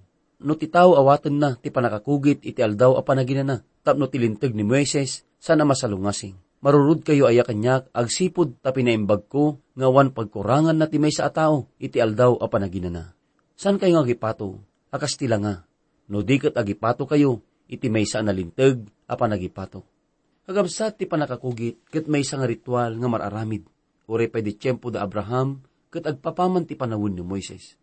No 0.43 0.57
ti 0.57 0.67
tao 0.67 0.98
awatan 0.98 1.38
na 1.38 1.50
ti 1.55 1.69
panakakugit 1.69 2.41
iti 2.41 2.60
aldaw 2.60 2.98
a 2.98 3.01
panaginana, 3.05 3.62
tapno 3.86 4.10
tilintag 4.10 4.57
ni 4.57 4.65
Moises, 4.65 5.24
sana 5.38 5.62
masalungasing 5.63 6.43
marurud 6.63 7.03
kayo 7.03 7.27
aya 7.27 7.43
kanyak, 7.43 7.91
agsipod 7.91 8.63
ta 8.63 8.72
pinaimbag 8.72 9.27
ko, 9.27 9.60
ngawan 9.75 10.15
pagkurangan 10.15 10.79
na 10.79 10.88
timay 10.88 11.12
sa 11.12 11.27
atao, 11.27 11.67
iti 11.75 12.00
aldaw 12.00 12.39
a 12.39 12.48
panaginana. 12.48 13.12
San 13.60 13.75
kayo 13.75 14.00
nga 14.00 14.07
gipato? 14.07 14.63
Akas 14.88 15.19
tila 15.19 15.38
nga. 15.43 15.67
No 16.12 16.19
di 16.25 16.36
kat 16.39 16.55
agipato 16.60 17.07
kayo, 17.07 17.39
iti 17.69 17.88
may 17.88 18.03
sa 18.03 18.19
analintag, 18.19 18.83
a 19.07 19.15
panagipato. 19.15 19.88
Agabsat 20.43 21.00
ti 21.00 21.07
panakakugit, 21.07 21.88
kat 21.88 22.12
may 22.12 22.27
nga 22.27 22.43
ritual 22.43 23.00
nga 23.00 23.07
mararamid. 23.07 23.63
Ure 24.12 24.27
pa 24.27 24.43
di 24.43 24.51
tiyempo 24.51 24.91
da 24.91 25.07
Abraham, 25.07 25.63
kat 25.88 26.03
agpapaman 26.03 26.67
ti 26.67 26.75
panawin 26.75 27.15
ni 27.15 27.24
Moises. 27.24 27.79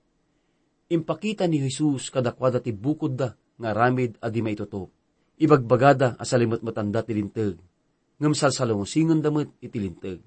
Impakita 0.93 1.49
ni 1.49 1.63
Jesus 1.63 2.13
kadakwada 2.13 2.61
ti 2.61 2.77
bukod 2.77 3.17
da, 3.17 3.33
nga 3.61 3.71
ramid 3.73 4.21
adi 4.21 4.45
maitutop. 4.45 4.93
Ibagbagada 5.41 6.21
asalimot 6.21 6.61
matanda 6.61 7.01
ti 7.01 7.17
lintag, 7.17 7.57
ngam 8.21 8.37
salsalungosingon 8.37 9.25
damit 9.25 9.49
itilintag. 9.65 10.21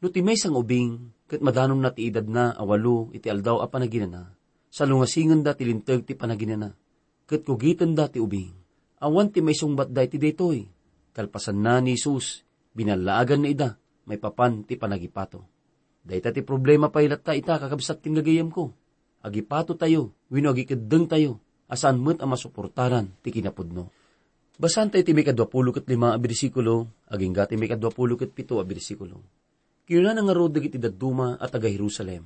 No 0.00 0.08
ti 0.08 0.24
may 0.24 0.40
sang 0.40 0.56
ubing, 0.56 1.12
kat 1.28 1.44
madanom 1.44 1.76
na 1.76 1.92
ti 1.92 2.08
edad 2.08 2.24
na 2.24 2.56
awalo 2.56 3.12
iti 3.12 3.28
aldaw 3.28 3.60
a 3.60 3.68
panaginana, 3.68 4.32
salungasingon 4.72 5.44
da 5.44 5.52
tilintag 5.52 6.08
ti 6.08 6.16
panaginana, 6.16 6.72
kat 7.26 7.42
kugitan 7.42 7.92
da 7.92 8.06
ti 8.06 8.22
ubing. 8.22 8.54
Awan 9.02 9.28
ti 9.28 9.44
may 9.44 9.52
sungbat 9.52 9.92
da 9.92 10.06
iti 10.06 10.16
daytoy, 10.16 10.64
kalpasan 11.12 11.60
na 11.60 11.82
ni 11.84 11.98
Isus, 11.98 12.46
binalaagan 12.72 13.44
na 13.44 13.48
ida, 13.52 13.70
may 14.08 14.16
papan 14.16 14.64
ti 14.64 14.78
panagipato. 14.80 15.44
Dayta 16.06 16.30
ti 16.30 16.40
problema 16.46 16.88
pa 16.88 17.02
ilat 17.02 17.26
ta 17.26 17.34
ita 17.34 17.58
kakabsat 17.58 18.00
tinagayam 18.00 18.48
ko. 18.48 18.70
Agipato 19.26 19.74
tayo, 19.74 20.14
wino 20.30 20.54
agikadeng 20.54 21.10
tayo, 21.10 21.42
asan 21.66 21.98
mo't 21.98 22.22
ang 22.22 22.30
masuportaran 22.30 23.10
ti 23.20 23.34
kinapudno. 23.34 23.90
Basan 24.56 24.88
tayo 24.88 25.02
ti 25.02 25.12
may 25.12 25.26
kadwapulo 25.26 25.74
lima 25.84 26.14
a 26.14 26.18
bersikulo, 26.22 26.88
aging 27.10 27.34
gati 27.34 27.54
may 27.58 27.68
kadwapulo 27.68 28.16
pito 28.16 28.62
a 28.62 28.64
bersikulo. 28.64 29.20
Kinuna 29.84 30.16
nga 30.16 30.34
rod 30.34 30.54
dagiti 30.56 30.78
daduma 30.80 31.36
at 31.36 31.52
taga 31.52 31.68
Jerusalem. 31.68 32.24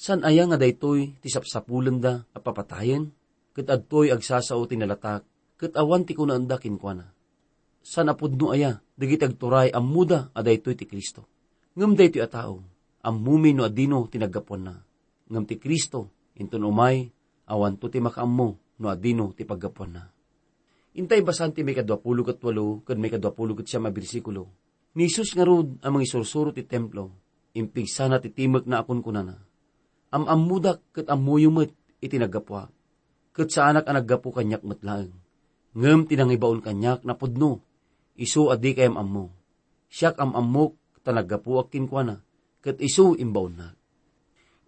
San 0.00 0.24
aya 0.24 0.48
nga 0.48 0.56
daytoy 0.56 1.20
ti 1.20 1.28
sapsapulan 1.28 2.00
da 2.00 2.24
a 2.32 2.38
papatayen, 2.40 3.12
kat 3.54 3.66
adtoy 3.66 4.14
agsasao 4.14 4.64
ti 4.66 4.78
nalatak, 4.78 5.26
kat 5.58 5.74
awan 5.76 6.06
ti 6.06 6.14
kunaan 6.14 6.46
da 6.46 6.56
kinkwana. 6.56 7.10
San 7.80 8.12
apudno 8.12 8.52
aya, 8.52 8.76
dagiti 8.96 9.24
agturay 9.24 9.72
amuda 9.72 10.30
a 10.36 10.40
daytoy 10.44 10.76
ti 10.76 10.84
Kristo. 10.84 11.24
Ngam 11.76 11.96
daytoy 11.96 12.22
a 12.22 12.28
tao, 12.28 12.60
amumi 13.00 13.56
no 13.56 13.64
adino 13.64 14.04
tinagapon 14.08 14.60
na. 14.60 14.74
Ngam 15.30 15.44
ti 15.48 15.56
Kristo, 15.56 16.12
inton 16.36 16.68
umay, 16.68 17.08
awan 17.48 17.80
to 17.80 17.88
ti 17.88 17.98
makaammo 17.98 18.78
no 18.80 18.86
adino 18.88 19.32
ti 19.32 19.48
paggapon 19.48 19.90
na. 19.92 20.04
Intay 20.90 21.22
basan 21.22 21.54
ti 21.54 21.62
may 21.62 21.72
kadwapulo 21.76 22.26
kat 22.26 22.42
walo, 22.42 22.82
kad 22.82 22.98
may 22.98 23.08
kadwapulo 23.08 23.54
kat 23.54 23.70
siya 23.70 23.80
mabirsikulo. 23.80 24.50
Ni 24.98 25.06
Jesus 25.06 25.38
nga 25.38 25.46
rod 25.46 25.78
ang 25.86 25.94
mga 25.94 26.04
isursuro 26.10 26.50
ti 26.50 26.66
templo, 26.66 27.14
impig 27.54 27.86
sana 27.86 28.18
ti 28.18 28.34
timak 28.34 28.66
na 28.66 28.82
akon 28.82 28.98
kunana. 28.98 29.38
Am 30.10 30.26
amudak 30.26 30.82
kat 30.90 31.06
amuyumot 31.06 31.70
iti 32.02 32.18
nagapwa. 32.18 32.66
Kat 33.40 33.48
sa 33.48 33.72
anak 33.72 33.88
ang 33.88 33.96
naggapo 33.96 34.36
kanyak 34.36 34.60
matlaang. 34.60 35.16
Ngem 35.72 36.04
tinangibaon 36.04 36.60
kanyak 36.60 37.08
na 37.08 37.16
pudno. 37.16 37.64
Isu 38.12 38.52
adi 38.52 38.76
kayam 38.76 39.00
ammo. 39.00 39.32
Siyak 39.88 40.20
am 40.20 40.36
ammok 40.36 40.76
tanaggapo 41.00 41.56
ak 41.56 41.72
kinkwana. 41.72 42.20
Kat 42.60 42.76
isu 42.76 43.16
imbaon 43.16 43.56
na. 43.56 43.72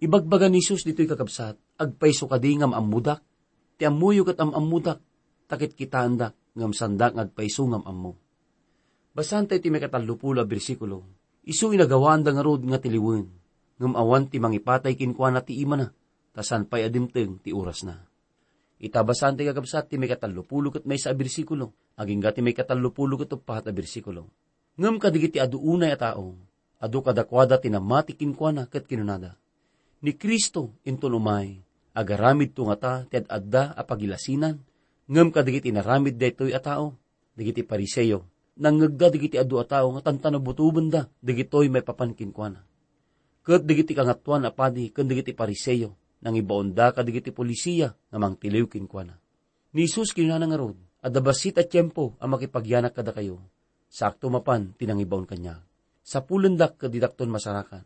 Ibagbaga 0.00 0.49
ni 0.49 0.64
Jesus 0.64 0.88
dito'y 0.88 1.05
kakabsat, 1.05 1.61
agpaiso 1.76 2.25
kadi 2.33 2.64
ngam 2.64 2.73
amudak. 2.73 3.21
Ti 3.76 3.93
amuyo 3.93 4.25
kat 4.25 4.41
am 4.41 4.57
amudak 4.57 5.05
takit 5.52 5.76
kita 5.76 6.09
anda 6.09 6.33
ngam 6.57 6.73
sandak 6.73 7.12
ngagpaisungam 7.12 7.85
ammo. 7.85 8.17
Basan 9.12 9.52
tayo 9.52 9.61
ti 9.61 9.69
may 9.69 9.85
katalupula 9.85 10.49
bersikulo, 10.49 11.05
isu 11.45 11.76
inagawaan 11.76 12.25
da 12.25 12.33
nga 12.33 12.41
rod 12.41 12.64
nga 12.64 12.81
tiliwen, 12.81 13.29
ngam 13.76 13.93
awan 13.93 14.33
ti 14.33 14.41
mangipatay 14.41 14.97
kinkwa 14.97 15.29
na 15.29 15.45
ti 15.45 15.61
ima 15.61 15.76
na, 15.76 15.93
tasan 16.33 16.64
pay 16.64 16.88
adimteng 16.88 17.37
ti 17.45 17.52
oras 17.52 17.85
na. 17.85 18.12
Itabasan 18.83 19.39
ti 19.39 19.47
kakabsat 19.47 19.87
ti 19.87 19.95
may 19.95 20.11
katalupulo 20.11 20.75
kat 20.75 20.83
may 20.91 20.99
sa 20.99 21.15
bersikulo. 21.15 21.71
Aging 21.95 22.19
gati 22.19 22.41
may 22.43 22.51
katalupulo 22.51 23.15
kat 23.15 23.31
upahat 23.31 23.71
a 23.71 23.73
bersikulo. 23.73 24.27
Ngam 24.75 24.99
kadigiti 24.99 25.39
adu 25.39 25.62
unay 25.62 25.95
a 25.95 25.99
tao, 26.01 26.35
adu 26.83 26.99
kadakwada 26.99 27.62
tinamatikin 27.62 28.35
kwa 28.35 28.51
na 28.51 28.62
kat 28.67 28.91
kinunada. 28.91 29.39
Ni 30.03 30.19
Kristo 30.19 30.75
inton 30.83 31.15
umay, 31.15 31.62
agaramid 31.95 32.59
to 32.59 32.67
nga 32.67 32.77
ta 32.77 32.95
ti 33.07 33.23
adda 33.23 33.71
a 33.71 33.87
pagilasinan, 33.87 34.59
ngam 35.07 35.31
kadigiti 35.31 35.71
naramid 35.71 36.19
daytoy 36.19 36.51
a 36.51 36.59
tao, 36.59 36.99
digiti 37.39 37.62
pariseyo, 37.62 38.27
nangagda 38.59 39.15
digiti 39.15 39.39
adu 39.39 39.62
a 39.62 39.65
tao 39.69 39.95
nga 39.95 40.11
tantana 40.11 40.43
butuban 40.43 40.91
da, 40.91 41.07
digitoy 41.23 41.71
may 41.71 41.87
papankin 41.87 42.35
na. 42.35 42.67
Kat 43.47 43.62
digiti 43.62 43.95
kangatuan 43.95 44.43
a 44.43 44.51
padi, 44.51 44.91
kan 44.91 45.07
digiti 45.07 45.31
pariseyo, 45.31 45.95
nang 46.23 46.38
ibaonda 46.38 46.95
ka 46.95 47.02
digiti 47.02 47.35
polisiya 47.35 47.91
nga 47.91 48.19
mangtiliw 48.19 48.71
kin 48.71 48.87
kwa 48.87 49.02
na. 49.02 49.14
Ni 49.75 49.85
Jesus 49.85 50.14
kinana 50.14 50.47
nga 50.47 50.59
rod, 50.59 50.79
adabasit 51.02 51.59
at 51.59 51.69
tiyempo 51.69 52.14
ang 52.23 52.38
makipagyanak 52.38 52.95
kada 52.95 53.11
kayo, 53.11 53.43
sakto 53.91 54.31
mapan 54.31 54.73
tinangibaon 54.79 55.26
kanya. 55.26 55.61
Sa 56.02 56.23
pulendak 56.23 56.79
kadidakton 56.79 57.31
masarakan, 57.31 57.83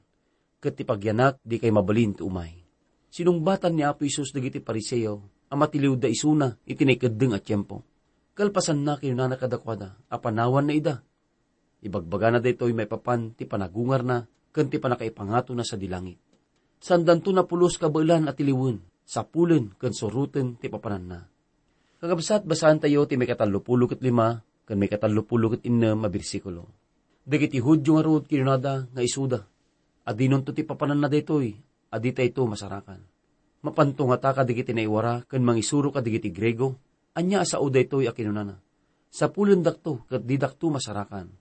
kat 0.61 0.77
tipagyanak 0.77 1.41
di 1.41 1.57
kay 1.61 1.73
mabalin 1.73 2.17
umay. 2.21 2.65
Sinungbatan 3.13 3.73
ni 3.73 3.85
Apo 3.85 4.05
Isus 4.05 4.33
dagiti 4.33 4.61
pariseyo, 4.61 5.25
ang 5.49 5.59
matiliw 5.63 5.97
da 5.97 6.09
isuna, 6.11 6.53
itinay 6.69 7.01
at 7.01 7.45
tiyempo. 7.45 7.87
Kalpasan 8.37 8.85
na 8.85 9.01
kayo 9.01 9.17
na 9.17 9.33
nakadakwada, 9.33 9.97
apanawan 10.13 10.69
na 10.69 10.77
ida. 10.77 11.01
Ibagbaga 11.81 12.37
na 12.37 12.39
daytoy 12.43 12.77
may 12.77 12.85
papan, 12.85 13.33
ti 13.33 13.49
panagungar 13.49 14.05
na, 14.05 14.29
kan 14.53 14.69
ti 14.69 14.77
panakaipangato 14.77 15.57
na 15.57 15.65
sa 15.65 15.81
dilangit. 15.81 16.21
Sandan 16.81 17.25
to 17.25 17.33
na 17.33 17.49
pulos 17.49 17.81
kabailan 17.81 18.29
at 18.29 18.39
iliwan, 18.39 18.79
sa 19.07 19.23
pulen 19.23 19.73
kan 19.79 19.95
suruten 19.95 20.59
ti 20.59 20.67
papanan 20.67 21.05
na. 21.07 21.21
Kagabsat 22.03 22.45
basahan 22.45 22.83
tayo 22.83 23.09
ti 23.09 23.17
may 23.17 23.25
katalupulo 23.25 23.89
kat 23.89 24.05
lima, 24.05 24.45
kan 24.69 24.77
may 24.77 24.91
katalupulo 24.91 25.57
kat 25.57 25.63
inna 25.65 25.97
mabirsikulo. 25.97 26.69
Dagiti 27.27 27.59
hudyo 27.59 27.99
nga 27.99 28.03
rood 28.07 28.25
kinunada 28.29 28.87
nga 28.93 29.03
isuda. 29.03 29.43
Adinon 30.07 30.47
to 30.47 30.55
ti 30.55 30.63
papanan 30.63 31.03
na 31.03 31.09
daytoy, 31.11 31.57
adita 31.91 32.23
ito 32.23 32.45
masarakan. 32.47 33.03
Mapanto 33.65 34.07
nga 34.07 34.19
ta 34.21 34.31
kadigiti 34.31 34.71
na 34.71 34.87
iwara, 34.87 35.27
kan 35.27 35.43
mangisuro 35.43 35.91
kadigiti 35.91 36.31
grego, 36.31 36.79
anya 37.17 37.43
sa 37.43 37.59
uda 37.59 37.81
ito'y 37.83 38.07
akinunana. 38.07 38.61
Sa 39.11 39.33
pulen 39.33 39.65
dakto, 39.65 40.05
kat 40.07 40.23
di 40.23 40.37
dakto 40.37 40.69
masarakan. 40.69 41.33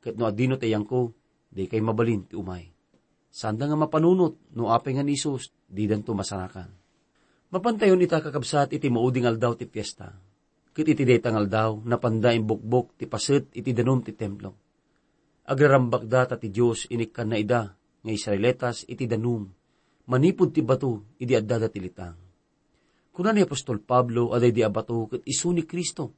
Kat 0.00 0.16
no 0.16 0.24
adino 0.24 0.56
tayang 0.56 0.88
ko, 0.88 1.12
di 1.52 1.68
kay 1.68 1.84
mabalin 1.84 2.24
ti 2.24 2.34
umay. 2.34 2.77
Sanda 3.38 3.70
nga 3.70 3.78
mapanunot, 3.78 4.50
no 4.58 4.74
apay 4.74 4.98
nga 4.98 5.06
ni 5.06 5.14
Isus, 5.14 5.54
di 5.62 5.86
danto 5.86 6.10
masarakan. 6.10 6.74
Mapantayon 7.54 8.02
ita 8.02 8.18
kakabsat 8.18 8.74
iti 8.74 8.90
mauding 8.90 9.30
aldaw 9.30 9.54
ti 9.54 9.70
piyesta. 9.70 10.10
Kit 10.74 10.90
iti 10.90 11.06
detang 11.06 11.38
aldaw, 11.38 11.78
napanda 11.86 12.34
bukbok 12.34 12.98
ti 12.98 13.06
pasit 13.06 13.54
iti 13.54 13.70
danom 13.70 14.02
ti 14.02 14.18
templo. 14.18 14.58
Agrarambak 15.46 16.10
da 16.10 16.26
ti 16.34 16.50
Diyos 16.50 16.90
inikkan 16.90 17.30
na 17.30 17.38
ida, 17.38 17.62
nga 18.02 18.10
Israelitas 18.10 18.82
iti 18.90 19.06
danum, 19.06 19.46
manipod 20.10 20.50
ti 20.50 20.66
bato, 20.66 21.14
iti 21.22 21.38
adda 21.38 21.70
ti 21.70 21.78
litang. 21.78 22.18
Kuna 23.14 23.30
ni 23.30 23.46
Apostol 23.46 23.78
Pablo 23.86 24.34
aday 24.34 24.50
di 24.50 24.66
abato 24.66 25.06
kat 25.06 25.22
isu 25.22 25.54
ni 25.54 25.62
Kristo. 25.62 26.10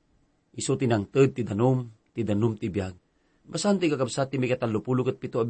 Isu 0.56 0.72
tinangtad 0.72 1.36
ti 1.36 1.44
danom, 1.44 1.84
ti 2.16 2.24
danom 2.24 2.56
ti 2.56 2.72
biyag. 2.72 2.96
Basan 3.44 3.76
kakabsat 3.76 4.32
ti 4.32 4.40
may 4.40 4.48
katalupulo 4.48 5.04
kat 5.04 5.20
pito 5.20 5.36
a. 5.36 5.44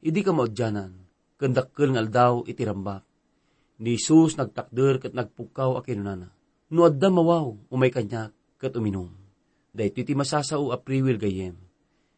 Idi 0.00 0.24
ka 0.24 0.32
maudyanan, 0.32 0.96
kandakkel 1.36 1.92
ng 1.92 2.00
aldaw 2.00 2.48
iti 2.48 2.64
rambak. 2.64 3.04
Ni 3.80 3.96
Jesus 3.96 4.36
nagtakder 4.36 5.00
kat 5.00 5.12
nagpukaw 5.12 5.76
a 5.76 5.84
kinunana. 5.84 6.32
No 6.72 6.88
adda 6.88 7.08
mawaw, 7.12 7.56
umay 7.68 7.92
kanyak, 7.92 8.32
kat 8.56 8.72
uminom. 8.76 9.12
Dahito 9.72 10.00
ti 10.00 10.16
masasao 10.16 10.72
a 10.72 10.80
priwil 10.80 11.20
gayem. 11.20 11.56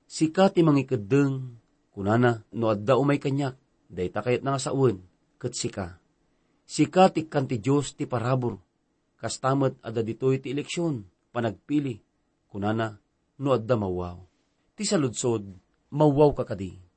Sika 0.06 0.50
ti 0.50 0.62
mangikadeng, 0.62 1.58
kunana, 1.90 2.42
no 2.54 2.70
adda 2.70 2.98
umay 2.98 3.18
kanyak, 3.18 3.58
dahita 3.90 4.22
kayat 4.22 4.42
nga 4.42 4.58
saun, 4.58 5.02
kat 5.38 5.54
sika 5.58 6.02
Sika 6.72 7.10
ti 7.12 7.26
kanti 7.28 7.58
Diyos 7.60 7.92
ti 7.98 8.08
parabor. 8.08 8.56
Kastamat 9.18 9.82
ada 9.84 10.00
ditoy 10.00 10.40
ti 10.40 10.54
eleksyon, 10.54 11.04
panagpili. 11.34 12.00
Kunana, 12.48 12.96
no 13.42 13.48
adda 13.52 13.76
mawaw. 13.76 14.18
Ti 14.72 14.82
saludsod, 14.86 15.44
mawaw 15.92 16.32
ka 16.32 16.48
kadi. 16.48 16.91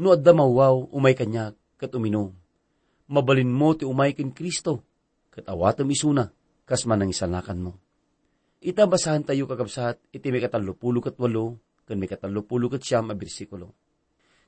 No 0.00 0.16
adda 0.16 0.32
mawaw, 0.32 0.88
umay 0.96 1.12
kanyak, 1.12 1.60
kat 1.76 1.92
uminom. 1.92 2.32
Mabalin 3.12 3.52
mo 3.52 3.76
ti 3.76 3.84
umay 3.84 4.16
kin 4.16 4.32
Kristo, 4.32 4.80
kat 5.28 5.44
awatam 5.44 5.92
isuna, 5.92 6.32
kas 6.64 6.88
manang 6.88 7.12
isanakan 7.12 7.60
mo. 7.60 7.72
Ita 8.64 8.88
basahan 8.88 9.28
tayo 9.28 9.44
kakabsat, 9.44 10.00
iti 10.08 10.32
may 10.32 10.40
katalupulo 10.40 11.04
kat 11.04 11.20
walo, 11.20 11.60
kan 11.84 12.00
may 12.00 12.08
katalupulo 12.08 12.72
kat 12.72 12.80
siyam 12.80 13.12
a 13.12 13.14
bersikulo. 13.16 13.76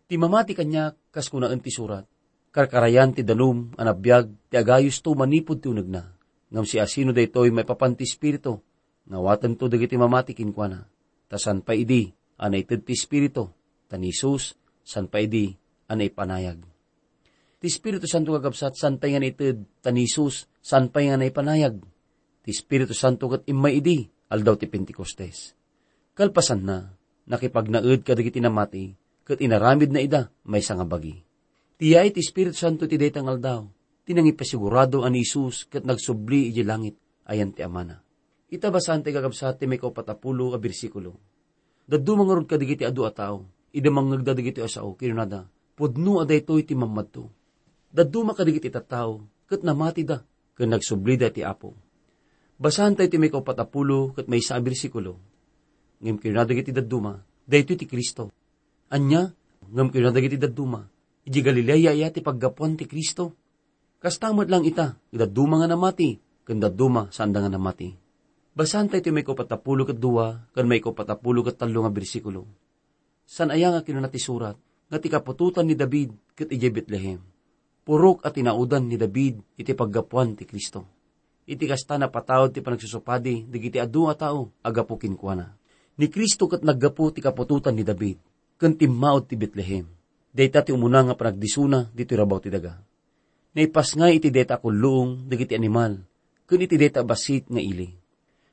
Ti 0.08 0.16
mamati 0.16 0.56
kanya, 0.56 0.96
kas 1.12 1.28
kunaan 1.28 1.60
ti 1.60 1.68
surat, 1.68 2.08
karkarayan 2.48 3.12
ti 3.12 3.20
danum, 3.20 3.76
anabiyag, 3.76 4.32
ti 4.48 4.56
agayos 4.56 5.04
to 5.04 5.12
manipod 5.12 5.60
ti 5.60 5.68
unag 5.68 5.88
na. 5.88 6.16
Ngam 6.48 6.64
si 6.64 6.80
asino 6.80 7.12
daytoy 7.12 7.52
may 7.52 7.68
papanti 7.68 8.08
spirito, 8.08 8.64
ngawatan 9.04 9.60
to 9.60 9.68
dagiti 9.68 10.00
mamati 10.00 10.32
kinkwana. 10.32 10.88
Tasan 11.28 11.60
pa 11.60 11.76
idi, 11.76 12.08
anay 12.40 12.64
ti 12.64 12.96
spirito, 12.96 13.52
tanisus, 13.88 14.61
san 14.82 15.08
pa 15.08 15.22
idi, 15.22 15.54
anay 15.88 16.10
panayag. 16.12 16.62
Ti 17.62 17.66
Espiritu 17.70 18.10
Santo 18.10 18.34
kagabsat, 18.34 18.74
san 18.74 18.98
pa 18.98 19.06
nga 19.06 19.22
itid, 19.22 19.62
tanisus, 19.82 20.50
san 20.58 20.90
pa 20.90 21.02
nga 21.02 21.18
panayag. 21.30 21.78
Ti 22.42 22.50
Espiritu 22.50 22.94
Santo 22.94 23.30
kat 23.30 23.46
imay 23.46 23.78
idi, 23.78 24.02
aldaw 24.30 24.58
ti 24.58 24.66
Penticostes. 24.66 25.54
Kalpasan 26.12 26.66
na, 26.66 26.90
nakipagnaud 27.30 28.02
kadagiti 28.02 28.42
namati, 28.42 28.92
kat 29.22 29.38
inaramid 29.38 29.94
na 29.94 30.02
ida, 30.02 30.28
may 30.42 30.60
sangabagi 30.60 31.22
Tiyay 31.82 32.14
ti 32.14 32.22
Espiritu 32.22 32.54
Santo 32.54 32.86
ti 32.86 32.94
detang 32.94 33.26
aldaw. 33.26 33.66
Tinangi 34.06 34.38
pasigurado 34.38 35.02
an 35.02 35.18
Isus 35.18 35.66
kat 35.66 35.82
nagsubli 35.82 36.54
iji 36.54 36.62
langit 36.62 36.94
ayan 37.26 37.50
ti 37.50 37.66
amana. 37.66 37.98
Ita 38.46 38.70
basan 38.70 39.02
ti 39.02 39.10
kakabsat 39.10 39.58
ti 39.58 39.66
may 39.66 39.82
kaupatapulo 39.82 40.54
a 40.54 40.62
bersikulo. 40.62 41.18
Daddu 41.82 42.14
mga 42.14 42.32
rod 42.38 42.46
kadigiti 42.46 42.86
adu 42.86 43.02
a 43.02 43.10
tao, 43.10 43.50
idamang 43.72 44.12
nagdadigiti 44.12 44.60
asao, 44.60 44.94
kinunada, 44.94 45.48
pudno 45.74 46.20
aday 46.20 46.44
to'y 46.44 46.62
ti 46.62 46.76
mamadto. 46.76 47.32
Daddu 47.92 48.24
makadigiti 48.24 48.72
tao, 48.72 49.24
kat 49.48 49.64
namati 49.64 50.04
da, 50.04 50.24
kat 50.56 50.68
nagsubli 50.68 51.20
da 51.20 51.28
ti 51.28 51.44
apo. 51.44 51.76
Basan 52.56 52.94
tayo 52.94 53.10
ti 53.10 53.18
may 53.18 53.32
kaupatapulo, 53.32 54.14
kat 54.14 54.30
may 54.30 54.40
sa 54.40 54.60
bersikulo. 54.62 55.18
Ngam 55.98 56.16
kinunada 56.22 56.54
giti 56.54 56.70
dadduma, 56.70 57.18
dayto 57.42 57.74
ti 57.74 57.90
Kristo. 57.90 58.30
Anya, 58.88 59.34
ngam 59.72 59.90
kinunada 59.90 60.22
giti 60.22 60.38
dadduma, 60.38 60.86
Iji 61.22 61.38
Galilea 61.38 61.94
iya 61.94 62.10
ti 62.10 62.18
paggapuan 62.18 62.74
ti 62.74 62.90
Kristo. 62.90 63.38
Kastamad 64.02 64.50
lang 64.50 64.66
ita, 64.66 64.98
idaduma 65.14 65.62
nga 65.62 65.70
namati, 65.70 66.18
kanda 66.42 66.66
duma 66.66 67.06
sanda 67.14 67.38
nga 67.38 67.46
namati. 67.46 67.94
Basan 68.52 68.90
tayo 68.90 68.98
ti 68.98 69.14
may 69.14 69.22
kupatapulo 69.22 69.86
kat 69.86 70.02
duwa, 70.02 70.50
kan 70.50 70.66
may 70.66 70.82
kupatapulo 70.82 71.46
kat 71.46 71.62
talo 71.62 71.86
nga 71.86 71.94
bersikulo. 71.94 72.42
San 73.26 73.50
aya 73.50 73.72
nga 73.72 73.84
kinunati 73.86 74.20
surat, 74.20 74.56
nga 74.90 74.98
ti 75.00 75.08
kapututan 75.08 75.66
ni 75.66 75.74
David 75.78 76.12
kat 76.36 76.52
ije 76.52 76.68
Bethlehem. 76.68 77.20
Purok 77.82 78.22
at 78.22 78.38
tinaudan 78.38 78.86
ni 78.86 79.00
David 79.00 79.42
iti 79.58 79.72
paggapuan 79.74 80.38
ti 80.38 80.46
Kristo. 80.46 80.86
Iti 81.48 81.66
kasta 81.66 81.98
na 81.98 82.06
patawad 82.06 82.54
ti 82.54 82.62
panagsusupadi, 82.62 83.50
digiti 83.50 83.82
adu 83.82 84.06
a 84.06 84.14
tao, 84.14 84.54
agapukin 84.62 85.18
kwa 85.18 85.34
na. 85.34 85.46
Ni 85.98 86.06
Kristo 86.06 86.46
kat 86.46 86.62
naggapu 86.62 87.10
ti 87.10 87.18
kapututan 87.18 87.74
ni 87.74 87.82
David, 87.82 88.22
kan 88.56 88.78
timmaod 88.78 89.26
ti 89.26 89.34
Bethlehem 89.34 89.90
Data 90.32 90.64
ti 90.64 90.72
umuna 90.72 91.04
nga 91.04 91.12
panagdisuna, 91.12 91.92
dito 91.92 92.16
rabaw 92.16 92.40
ti 92.40 92.48
daga. 92.48 92.80
Naipas 93.52 93.92
nga 93.92 94.08
iti 94.08 94.32
data 94.32 94.56
ko 94.56 94.72
luong, 94.72 95.28
dagiti 95.28 95.52
animal, 95.52 96.00
kun 96.48 96.64
iti 96.64 96.80
data 96.80 97.04
basit 97.04 97.52
nga 97.52 97.60
ili. 97.60 97.92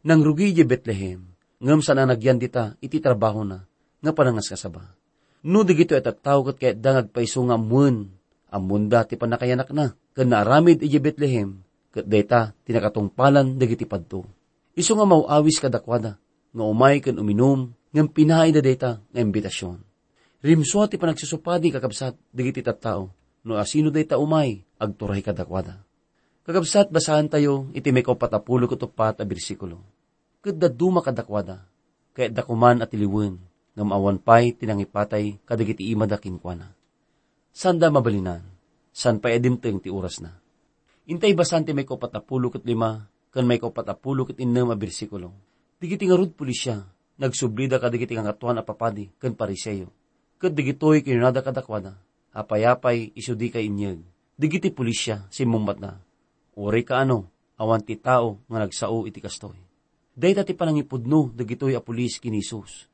Nang 0.04 0.20
rugi 0.20 0.52
di 0.52 0.68
Bethlehem, 0.68 1.24
ngam 1.64 1.80
sana 1.80 2.04
nagyan 2.04 2.36
dita, 2.36 2.76
iti 2.84 3.00
trabaho 3.00 3.48
na, 3.48 3.64
nga 4.00 4.12
panangas 4.16 4.52
kasaba. 4.52 4.96
No 5.40 5.64
digito 5.64 5.96
at 5.96 6.08
tao 6.20 6.44
kat 6.44 6.60
kaya 6.60 6.74
dangag 6.76 7.16
paiso 7.16 7.40
nga 7.48 7.56
mun, 7.56 8.12
amunda 8.52 9.08
ti 9.08 9.16
panakayanak 9.16 9.72
na, 9.72 9.96
kan 10.12 10.28
naaramid 10.28 10.84
iti 10.84 11.00
Bethlehem, 11.00 11.64
kat 11.96 12.06
data 12.06 12.52
tinakatungpalan 12.68 13.56
dagiti 13.56 13.88
padto. 13.88 14.28
Iso 14.76 15.00
nga 15.00 15.08
mauawis 15.08 15.64
kadakwada, 15.64 16.20
nga 16.52 16.64
umay 16.66 17.00
kan 17.00 17.16
uminom, 17.16 17.72
ngam 17.96 18.08
pinahay 18.12 18.52
na 18.52 18.60
data 18.60 19.00
nga 19.00 19.20
imbitasyon. 19.20 19.80
Rimso 20.40 20.80
ti 20.88 20.96
panagsusupadi 20.96 21.72
kakabsat, 21.72 22.16
digiti 22.32 22.64
tattao, 22.64 23.12
no 23.44 23.60
asino 23.60 23.92
day 23.92 24.08
umay, 24.16 24.64
agturay 24.80 25.24
kadakwada. 25.24 25.84
Kakabsat 26.48 26.90
basahan 26.90 27.28
tayo, 27.28 27.70
iti 27.76 27.92
may 27.92 28.04
kapatapulo 28.04 28.66
kutupat 28.66 29.20
a 29.20 29.26
bersikulo. 29.28 29.84
Kadaduma 30.40 31.04
kadakwada, 31.04 31.68
kaya 32.16 32.32
dakuman 32.32 32.80
at 32.80 32.92
iliwen, 32.96 33.49
ngam 33.80 33.96
awan 33.96 34.20
pa'y 34.20 34.60
tinangipatay 34.60 35.40
kadagiti 35.48 35.88
imadakin 35.96 36.36
kwa 36.36 36.60
na. 36.60 36.68
Sanda 37.56 37.88
mabalinan, 37.88 38.44
san 38.92 39.24
pa 39.24 39.32
edimteng 39.32 39.80
ti 39.80 39.88
oras 39.88 40.20
na. 40.20 40.36
Intay 41.08 41.32
basan 41.32 41.64
ti 41.64 41.72
may 41.72 41.88
kapatapulo 41.88 42.52
kat 42.52 42.68
lima, 42.68 43.08
kan 43.32 43.48
may 43.48 43.56
kapatapulo 43.56 44.28
ket 44.28 44.44
innem 44.44 44.68
a 44.68 44.76
bersikulo. 44.76 45.32
Digiti 45.80 46.12
nga 46.12 46.20
rod 46.20 46.36
pulisya, 46.36 46.76
nagsublida 47.24 47.80
ka 47.80 47.88
digiti 47.88 48.20
nga 48.20 48.36
katuan 48.36 48.60
a 48.60 48.68
papadi 48.68 49.16
kan 49.16 49.32
pariseyo. 49.32 49.88
Ket 50.36 50.52
digitoy 50.52 51.00
kinunada 51.00 51.40
kadakwada, 51.40 51.96
apayapay 52.36 53.16
isudi 53.16 53.48
kay 53.48 53.72
inyeg. 53.72 54.04
Digiti 54.36 54.76
pulisya, 54.76 55.32
simumbat 55.32 55.80
na. 55.80 56.04
Uri 56.60 56.84
ka 56.84 57.00
ano, 57.00 57.32
awan 57.56 57.80
ti 57.80 57.96
tao 57.96 58.44
nga 58.52 58.60
nagsao 58.60 59.08
iti 59.08 59.24
kastoy. 59.24 59.56
Dayta 60.20 60.44
ti 60.44 60.52
panangipudno 60.52 61.32
dagitoy 61.32 61.80
a 61.80 61.82
pulis 61.84 62.20
kinisus. 62.20 62.89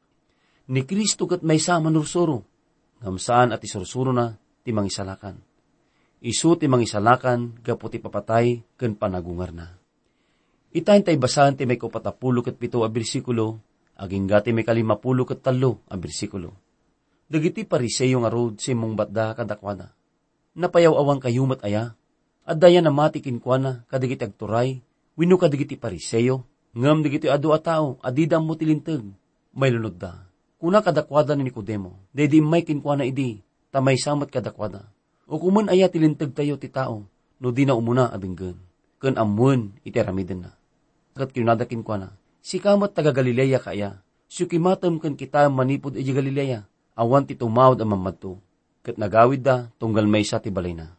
Ni 0.65 0.81
Kristo 0.81 1.29
kat 1.29 1.45
may 1.45 1.61
sa 1.61 1.77
manursuro, 1.77 2.41
ngamsaan 3.05 3.53
at 3.53 3.61
isursuro 3.61 4.09
na 4.09 4.33
ti 4.65 4.73
mangisalakan. 4.73 5.37
Isu 6.25 6.57
ti 6.57 6.65
mangisalakan 6.65 7.61
gapu 7.61 7.85
ti 7.85 8.01
papatay 8.01 8.65
ken 8.73 8.97
panagungar 8.97 9.53
na. 9.53 9.77
Itayin 10.73 11.05
tay 11.05 11.21
basahan 11.21 11.53
ti 11.53 11.69
may 11.69 11.77
kupatapulo 11.77 12.41
ket 12.41 12.57
pito 12.57 12.81
a 12.81 12.89
bersikulo, 12.89 13.61
aging 13.93 14.25
gati 14.25 14.49
may 14.57 14.65
kalimapulo 14.65 15.21
ket 15.29 15.45
talo 15.45 15.85
a 15.85 15.95
bersikulo. 16.01 16.57
Dagiti 17.29 17.61
pariseyo 17.61 18.25
nga 18.25 18.33
road 18.33 18.57
si 18.57 18.73
mong 18.73 18.97
batda 18.97 19.37
kadakwada. 19.37 19.93
Napayaw 20.57 20.97
awang 20.97 21.21
kayumat 21.21 21.61
aya, 21.61 21.93
at 22.41 22.57
daya 22.57 22.81
na 22.81 22.89
mati 22.89 23.21
kinkwana 23.21 23.85
kadigiti 23.85 24.25
agturay, 24.25 24.81
wino 25.13 25.37
kadigiti 25.37 25.77
pariseyo, 25.77 26.41
ngam 26.73 27.05
digiti 27.05 27.29
adu 27.29 27.53
a 27.53 27.61
tao, 27.61 28.01
adidam 28.01 28.49
mo 28.49 28.57
tilintag, 28.57 29.05
may 29.53 29.69
lunod 29.69 29.97
da. 30.01 30.25
Kuna 30.65 30.81
kadakwada 30.81 31.37
ni 31.37 31.45
Nicodemo, 31.45 32.09
dedi 32.09 32.41
may 32.41 32.65
kinkwana 32.65 33.05
idi, 33.05 33.37
tamay 33.69 34.01
samat 34.01 34.33
kadakwada. 34.33 34.89
O 35.29 35.37
kuman 35.37 35.69
aya 35.69 35.93
tilintag 35.93 36.33
tayo 36.33 36.57
ti 36.57 36.73
tao, 36.73 37.05
no 37.37 37.47
di 37.53 37.69
na 37.69 37.77
umuna 37.77 38.09
abinggan. 38.09 38.57
Kan 38.97 39.13
amun 39.13 39.77
iti 39.85 40.01
ramiden 40.01 40.49
na 40.49 40.57
kat 41.13 41.29
kinadakin 41.37 41.85
kwa 41.85 42.01
na, 42.01 42.09
si 42.41 42.57
kamat 42.57 42.97
taga 42.97 43.13
Galilea 43.13 43.61
kaya, 43.61 44.01
sukimatam 44.25 44.97
kan 44.97 45.13
kita 45.13 45.53
manipod 45.53 46.01
iji 46.01 46.17
Galilea, 46.17 46.65
awan 46.97 47.29
ti 47.29 47.37
tumawad 47.37 47.77
ang 47.85 47.93
mamadto, 47.93 48.41
kat 48.81 48.97
nagawid 48.97 49.45
da, 49.45 49.69
tunggal 49.77 50.09
may 50.09 50.25
sa 50.25 50.41
ti 50.41 50.49
balay 50.49 50.73
na. 50.73 50.97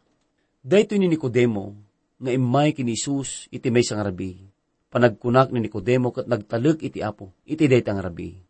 Dahito 0.63 0.95
ni 0.95 1.11
Nicodemo, 1.11 1.75
nga 2.23 2.31
imay 2.31 2.71
kini 2.71 2.95
Isus 2.95 3.51
iti 3.51 3.67
may 3.67 3.83
sang 3.83 3.99
rabi, 3.99 4.47
panagkunak 4.95 5.51
ni 5.51 5.67
Nicodemo 5.67 6.15
kat 6.15 6.23
nagtalag 6.23 6.79
iti 6.79 7.03
apo, 7.03 7.35
iti 7.43 7.67
daytang 7.67 7.99
rabi. 7.99 8.46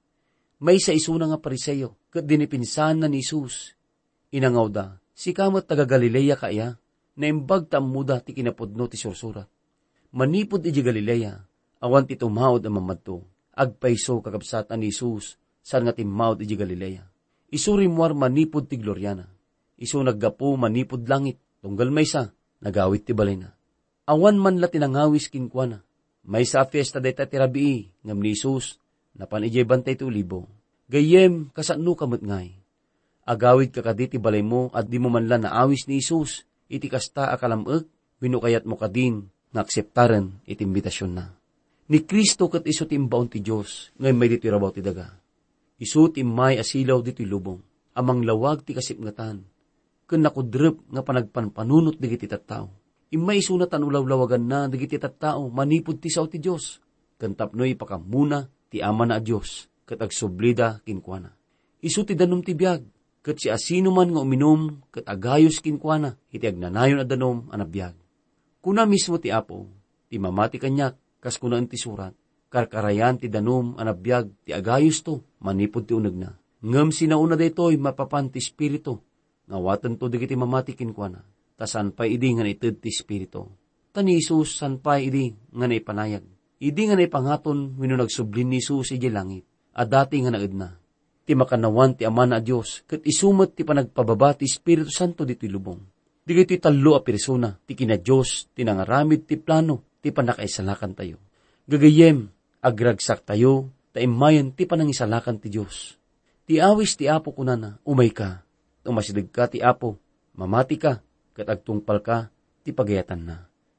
May 0.57 0.81
sa 0.81 0.89
isuna 0.89 1.29
nga 1.29 1.37
pariseyo, 1.37 1.93
kat 2.09 2.25
dinipinsan 2.25 3.05
na 3.05 3.07
ni 3.07 3.21
Isus. 3.21 3.77
Inangaw 4.33 4.67
da, 4.73 4.97
si 5.13 5.29
kamat 5.29 5.69
taga 5.69 5.85
Galilea 5.85 6.33
kaya, 6.33 6.73
na 7.17 7.25
imbag 7.29 7.69
muda 7.81 8.17
ti 8.21 8.33
kinapudno 8.33 8.89
ti 8.89 8.97
sursurat. 8.97 9.45
Manipod 10.17 10.65
iti 10.65 10.81
Galilea, 10.81 11.37
awan 11.77 12.09
ti 12.09 12.17
tumawad 12.17 12.65
ang 12.65 12.81
mamadto, 12.81 13.21
agpaiso 13.53 14.17
kakabsatan 14.17 14.81
ni 14.81 14.89
Isus, 14.89 15.37
saan 15.61 15.85
nga 15.85 15.93
timawad 15.93 16.41
iji 16.41 16.57
Galilea. 16.57 17.05
Isu 17.53 17.77
rimwar 17.77 18.17
manipod 18.17 18.65
ti 18.65 18.81
Gloriana. 18.81 19.29
Isu 19.77 20.01
naggapo 20.01 20.57
manipod 20.57 21.05
langit, 21.05 21.37
tunggal 21.61 21.93
may 21.93 22.09
sa, 22.09 22.33
nagawit 22.65 23.05
ti 23.05 23.13
balay 23.13 23.37
na. 23.37 23.53
Awan 24.09 24.41
man 24.41 24.57
la 24.57 24.73
tinangawis 24.73 25.29
kinkwana. 25.29 25.85
May 26.27 26.49
sa 26.49 26.65
fiesta 26.65 26.97
deta 26.97 27.29
ti 27.29 27.37
rabii, 27.37 28.03
ngam 28.09 28.19
ni 28.19 28.33
Isus, 28.33 28.81
napan 29.17 29.49
ijay 29.49 29.65
bantay 29.65 29.97
ti 29.97 30.05
ulibo. 30.05 30.45
Gayem, 30.87 31.51
kasano 31.51 31.97
kamot 31.97 32.23
ngay. 32.23 32.55
Agawid 33.27 33.75
ka 33.75 33.83
kaditi 33.83 34.15
balay 34.15 34.39
mo 34.39 34.71
at 34.71 34.87
di 34.87 35.03
mo 35.03 35.11
man 35.11 35.27
la 35.27 35.35
naawis 35.35 35.83
ni 35.91 35.99
Isus, 35.99 36.47
iti 36.71 36.87
kasta 36.87 37.35
akalamag, 37.35 37.83
binukayat 38.23 38.63
mo 38.63 38.79
kadin, 38.79 39.27
nga 39.51 39.67
akseptaren 39.67 40.39
iti 40.47 40.63
imbitasyon 40.63 41.11
na. 41.11 41.35
Ni 41.91 42.07
Kristo 42.07 42.47
kat 42.47 42.63
iso 42.67 42.87
timbaon 42.87 43.27
ti 43.27 43.43
Diyos, 43.43 43.91
ngay 43.99 44.15
may 44.15 44.31
dito 44.31 44.47
rabaw 44.47 44.71
ti 44.71 44.79
daga. 44.79 45.11
Iso 45.75 46.07
timmay 46.07 46.55
asilaw 46.55 47.03
dito 47.03 47.23
lubong, 47.27 47.59
amang 47.99 48.23
lawag 48.23 48.63
ti 48.63 48.71
kasipngatan. 48.71 49.43
Kun 50.07 50.23
nakudrep 50.23 50.87
nga 50.87 51.03
panagpanpanunot 51.03 51.99
digiti 51.99 52.31
tattao. 52.31 52.71
Imay 53.11 53.39
iso 53.39 53.55
na 53.59 53.67
tanulaw-lawagan 53.67 54.43
na 54.43 54.59
digiti 54.71 54.95
tattao, 54.99 55.51
manipod 55.51 55.99
ti 55.99 56.07
sao 56.07 56.31
ti 56.31 56.39
Diyos. 56.39 56.79
Kantapnoy 57.19 57.75
pakamuna 57.75 58.47
ti 58.67 58.83
ama 58.83 59.07
na 59.07 59.23
Diyos, 59.23 59.71
kat 59.87 60.03
agsublida 60.03 60.83
kinkwana. 60.83 61.31
Iso 61.79 62.03
ti 62.03 62.17
danom 62.17 62.43
ti 62.43 62.51
biyag, 62.57 62.83
kat 63.23 63.39
si 63.39 63.47
asino 63.47 63.91
man 63.91 64.11
nga 64.11 64.21
uminom, 64.23 64.83
kat 64.91 65.07
agayos 65.07 65.63
kinkwana, 65.63 66.19
iti 66.31 66.47
agnanayon 66.47 67.03
a 67.03 67.05
danom 67.07 67.47
anabiyag. 67.51 67.95
Kuna 68.63 68.83
mismo 68.83 69.15
ti 69.19 69.31
apo, 69.31 69.67
ti 70.11 70.19
mamati 70.19 70.59
kanyak, 70.59 70.95
kas 71.23 71.39
kunaan 71.39 71.71
ti 71.71 71.79
surat, 71.79 72.11
karkarayan 72.51 73.19
ti 73.19 73.31
danom 73.31 73.79
anabiyag 73.79 74.27
ti 74.43 74.51
agayos 74.51 75.03
to, 75.03 75.23
manipod 75.39 75.87
ti 75.87 75.95
unag 75.95 76.15
na. 76.15 76.31
Ngam 76.63 76.89
sinauna 76.91 77.37
daytoy 77.37 77.77
mapapan 77.77 78.27
ti 78.33 78.41
spirito, 78.43 79.05
ngawatan 79.47 79.95
to 79.95 80.11
digiti 80.11 80.35
mamatikin 80.35 80.91
kwa 80.91 81.07
na, 81.07 81.21
tasan 81.55 81.95
pa 81.95 82.03
idi 82.03 82.33
nga 82.35 82.43
itid 82.43 82.83
ti 82.83 82.91
spirito. 82.91 83.55
Tani 83.95 84.19
Isus 84.19 84.59
san 84.59 84.77
pa 84.77 85.01
idi 85.01 85.33
nga 85.33 85.65
naipanayag. 85.65 86.36
Idi 86.57 86.89
nga 86.89 86.97
naipangaton 86.97 87.77
wino 87.77 87.93
nagsublin 87.93 88.49
ni 88.49 88.57
Isus 88.57 88.89
iji 88.89 89.13
langit, 89.13 89.45
at 89.77 89.93
dati 89.93 90.17
nga 90.25 90.33
naid 90.33 90.57
na. 90.57 90.73
Ti 91.27 91.37
makanawan 91.37 91.93
ti 91.93 92.07
ama 92.07 92.25
na 92.25 92.41
Diyos, 92.41 92.87
kat 92.89 93.05
isumat 93.05 93.53
ti 93.53 93.61
panagpababa 93.61 94.33
ti 94.33 94.49
Espiritu 94.49 94.89
Santo 94.89 95.21
dito 95.21 95.45
lubong. 95.45 95.77
Di 96.25 96.33
ti 96.43 96.57
talo 96.57 96.97
a 96.97 97.05
persona, 97.05 97.53
ti 97.53 97.77
kina 97.77 97.95
Diyos, 97.95 98.49
ti 98.51 98.65
nangaramid 98.65 99.29
ti 99.29 99.37
plano, 99.37 99.99
ti 100.01 100.09
panakaisalakan 100.09 100.91
tayo. 100.97 101.17
Gagayem, 101.69 102.25
agragsak 102.63 103.27
tayo, 103.27 103.69
taimayan 103.93 104.55
ti 104.55 104.65
panangisalakan 104.65 105.37
ti 105.37 105.53
Diyos. 105.53 105.95
Ti 106.47 106.63
awis 106.63 106.95
ti 106.95 107.05
apo 107.11 107.35
kunana, 107.35 107.77
umay 107.83 108.11
ka, 108.11 108.43
umasidag 108.87 109.29
ka 109.29 109.51
ti 109.51 109.59
apo, 109.59 109.99
mamati 110.35 110.79
ka, 110.79 111.03
katagtungpal 111.35 111.99
ka, 112.01 112.17
ti 112.63 112.71
pagayatan 112.71 113.21
na. 113.23 113.37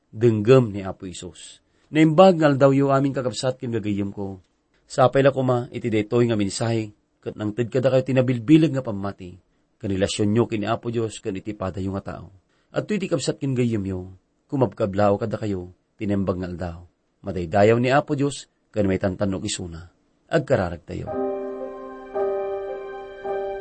Denggam 0.09 0.73
ni 0.73 0.81
Apo 0.81 1.05
Isos. 1.05 1.61
Naimbag 1.89 2.37
ngal 2.37 2.61
daw 2.61 2.69
yu 2.69 2.93
aming 2.93 3.17
kakabsat 3.17 3.57
kin 3.57 3.73
gagayem 3.73 4.13
ko. 4.13 4.45
Sapay 4.85 5.25
la 5.25 5.33
kuma, 5.33 5.73
iti 5.73 5.89
detoy 5.89 6.29
nga 6.29 6.37
mensahe, 6.37 6.93
kat 7.25 7.33
nang 7.37 7.57
tid 7.57 7.73
kada 7.73 7.89
kayo 7.89 8.05
tinabilbilag 8.05 8.77
nga 8.77 8.85
pamati, 8.85 9.41
kanilasyon 9.81 10.29
nyo 10.33 10.45
kini 10.45 10.69
Apo 10.69 10.93
Diyos, 10.93 11.21
kan 11.25 11.33
iti 11.37 11.57
pada 11.57 11.81
yung 11.81 11.97
nga 11.97 12.17
tao. 12.17 12.29
At 12.73 12.89
iti 12.93 13.09
kabsat 13.09 13.41
kin 13.41 13.57
gayem 13.57 13.85
yo, 13.89 14.13
kumabkablaw 14.53 15.17
kada 15.17 15.41
kayo, 15.41 15.73
tinembag 15.97 16.41
daw. 16.61 16.85
Madaydayaw 17.25 17.81
ni 17.81 17.89
Apo 17.89 18.13
Diyos, 18.13 18.53
kan 18.69 18.85
may 18.85 19.01
tantanog 19.01 19.49
isuna. 19.49 19.89
Agkararag 20.29 20.85
tayo. 20.85 21.09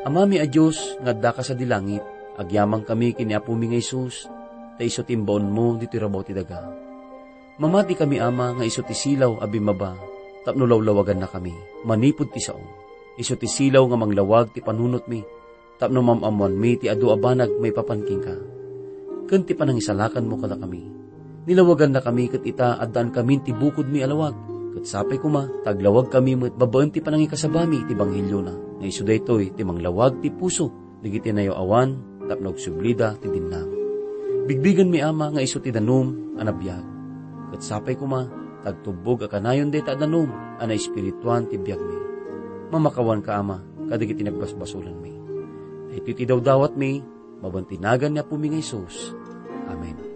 Amami 0.04 0.40
a 0.40 0.48
Diyos, 0.48 1.00
ngadda 1.00 1.32
ka 1.32 1.44
sa 1.44 1.56
dilangit, 1.56 2.04
agyamang 2.36 2.84
kami 2.84 3.16
kini 3.16 3.36
Apo 3.36 3.56
mi 3.56 3.72
nga 3.72 3.80
Isus, 3.80 4.28
ta 4.76 4.84
iso 4.84 5.04
timbon 5.08 5.48
mo 5.48 5.80
dito 5.80 5.96
rabaw 5.96 6.24
ti 6.24 6.32
daga. 6.36 6.87
Mamati 7.58 7.98
kami 7.98 8.22
ama 8.22 8.54
nga 8.54 8.64
iso 8.66 8.86
ti 8.86 8.94
silaw 8.94 9.42
abi 9.42 9.58
maba, 9.58 9.98
tapno 10.46 10.70
lawlawagan 10.70 11.18
na 11.18 11.28
kami, 11.30 11.54
manipod 11.86 12.30
ti 12.30 12.38
sao. 12.38 12.62
Iso 13.18 13.34
ti 13.34 13.50
silaw 13.50 13.82
nga 13.90 13.98
manglawag 13.98 14.54
ti 14.54 14.62
panunot 14.62 15.10
mi, 15.10 15.26
tapno 15.82 16.06
mamamuan 16.06 16.54
mi 16.54 16.78
ti 16.78 16.86
adu 16.86 17.10
abanag 17.10 17.50
may 17.58 17.74
papanking 17.74 18.22
ka. 18.22 18.36
Kanti 19.26 19.58
panangisalakan 19.58 20.30
mo 20.30 20.38
kada 20.38 20.54
kami, 20.54 20.98
Nilawagan 21.48 21.96
na 21.96 22.04
kami 22.04 22.28
kat 22.28 22.44
ita 22.44 22.76
adan 22.76 23.08
kami 23.16 23.40
ti 23.40 23.56
bukod 23.56 23.88
mi 23.88 24.04
alawag. 24.04 24.36
Kat 24.76 24.84
sapay 24.84 25.16
kuma, 25.16 25.48
taglawag 25.64 26.12
kami 26.12 26.36
met 26.36 26.60
babaen 26.60 26.92
ti 26.92 27.00
panangi 27.00 27.32
kasabami 27.32 27.88
ti 27.88 27.96
banghilyo 27.96 28.40
na. 28.44 28.52
Nga 28.84 28.86
iso 28.86 29.08
daytoy 29.08 29.56
ti 29.56 29.64
manglawag 29.64 30.20
ti 30.20 30.28
puso, 30.28 31.00
digiti 31.00 31.32
nayo 31.32 31.56
awan, 31.56 32.20
tapnog 32.28 32.60
sublida 32.60 33.16
ti 33.16 33.32
dinam. 33.32 33.64
Bigbigan 34.44 34.92
mi 34.92 35.00
ama 35.00 35.32
nga 35.32 35.40
iso 35.40 35.64
ti 35.64 35.72
danom 35.72 36.36
anabiyag. 36.36 36.97
Kat 37.54 37.62
sapay 37.64 37.96
kuma, 37.96 38.28
tagtubog 38.64 39.24
a 39.24 39.28
kanayon 39.32 39.72
deta 39.72 39.96
danom, 39.96 40.28
ana 40.60 40.76
espirituan 40.76 41.48
ti 41.48 41.56
biyag 41.56 41.80
mi. 41.80 41.98
Mamakawan 42.74 43.24
ka 43.24 43.40
ama, 43.40 43.64
kadigiti 43.88 44.28
nagbasbasulan 44.28 44.98
mi. 45.00 45.16
Ito 45.96 46.12
ti 46.14 46.28
daw 46.28 46.44
dawat 46.44 46.76
mi, 46.76 47.00
mabantinagan 47.40 48.16
niya 48.16 48.28
po 48.28 48.36
mi 48.36 48.52
nga 48.52 48.60
Isus. 48.60 49.16
Amen. 49.72 50.07